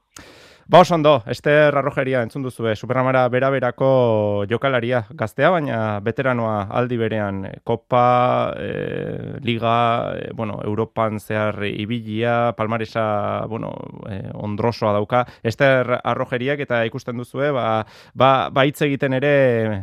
Ba, 0.72 0.80
oso 0.80 0.96
ondo, 0.96 1.22
Ester 1.28 1.76
Arrojeria 1.76 2.22
entzun 2.24 2.46
duzu, 2.46 2.64
eh? 2.72 2.78
Superramara 2.80 3.26
bera-berako 3.28 4.46
jokalaria 4.48 5.02
gaztea, 5.20 5.50
baina 5.52 6.00
veteranoa 6.00 6.70
aldi 6.80 6.96
berean 6.96 7.42
Kopa, 7.68 8.54
e, 8.56 9.36
Liga, 9.44 9.74
e, 10.16 10.30
bueno, 10.32 10.62
Europan 10.64 11.20
zehar 11.20 11.60
ibilia, 11.68 12.54
Palmaresa, 12.56 13.44
bueno, 13.52 13.74
e, 14.08 14.22
ondrosoa 14.32 14.94
dauka, 14.96 15.26
Ester 15.44 15.98
Arrojeriak 16.06 16.64
eta 16.64 16.80
ikusten 16.88 17.20
duzu, 17.20 17.44
ba, 17.52 17.84
ba, 18.16 18.32
ba 18.48 18.64
hitz 18.64 18.80
egiten 18.88 19.20
ere 19.20 19.34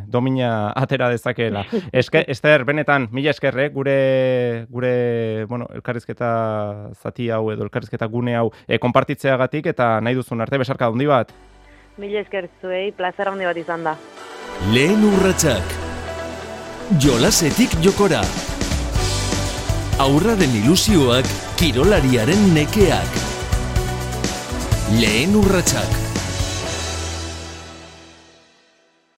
domina 0.07 0.73
atera 0.73 1.11
dezakeela. 1.13 1.67
Eske, 1.93 2.25
Ester, 2.33 2.65
benetan, 2.65 3.11
mila 3.13 3.29
eskerre, 3.29 3.67
gure, 3.77 4.65
gure, 4.73 5.45
bueno, 5.45 5.69
elkarrizketa 5.69 6.33
zati 6.97 7.29
hau 7.29 7.43
edo 7.53 7.69
elkarrizketa 7.69 8.09
gune 8.09 8.33
hau 8.41 8.49
e, 8.65 8.81
konpartitzeagatik 8.81 9.69
eta 9.75 9.91
nahi 10.01 10.17
duzun 10.17 10.41
arte, 10.41 10.57
besar 10.57 10.78
marka 10.79 10.91
handi 10.91 11.07
bat. 11.07 11.31
Mil 11.97 12.15
esker 12.15 12.47
zuei, 12.61 12.91
plazer 12.95 13.27
handi 13.27 13.45
bat 13.45 13.57
izan 13.57 13.83
da. 13.83 13.95
Lehen 14.73 15.03
urratsak. 15.03 15.63
Jolasetik 16.99 17.75
jokora. 17.83 18.23
Aurraren 19.99 20.55
ilusioak 20.63 21.25
kirolariaren 21.59 22.53
nekeak. 22.55 23.11
Lehen 24.99 25.35
urratsak. 25.35 26.08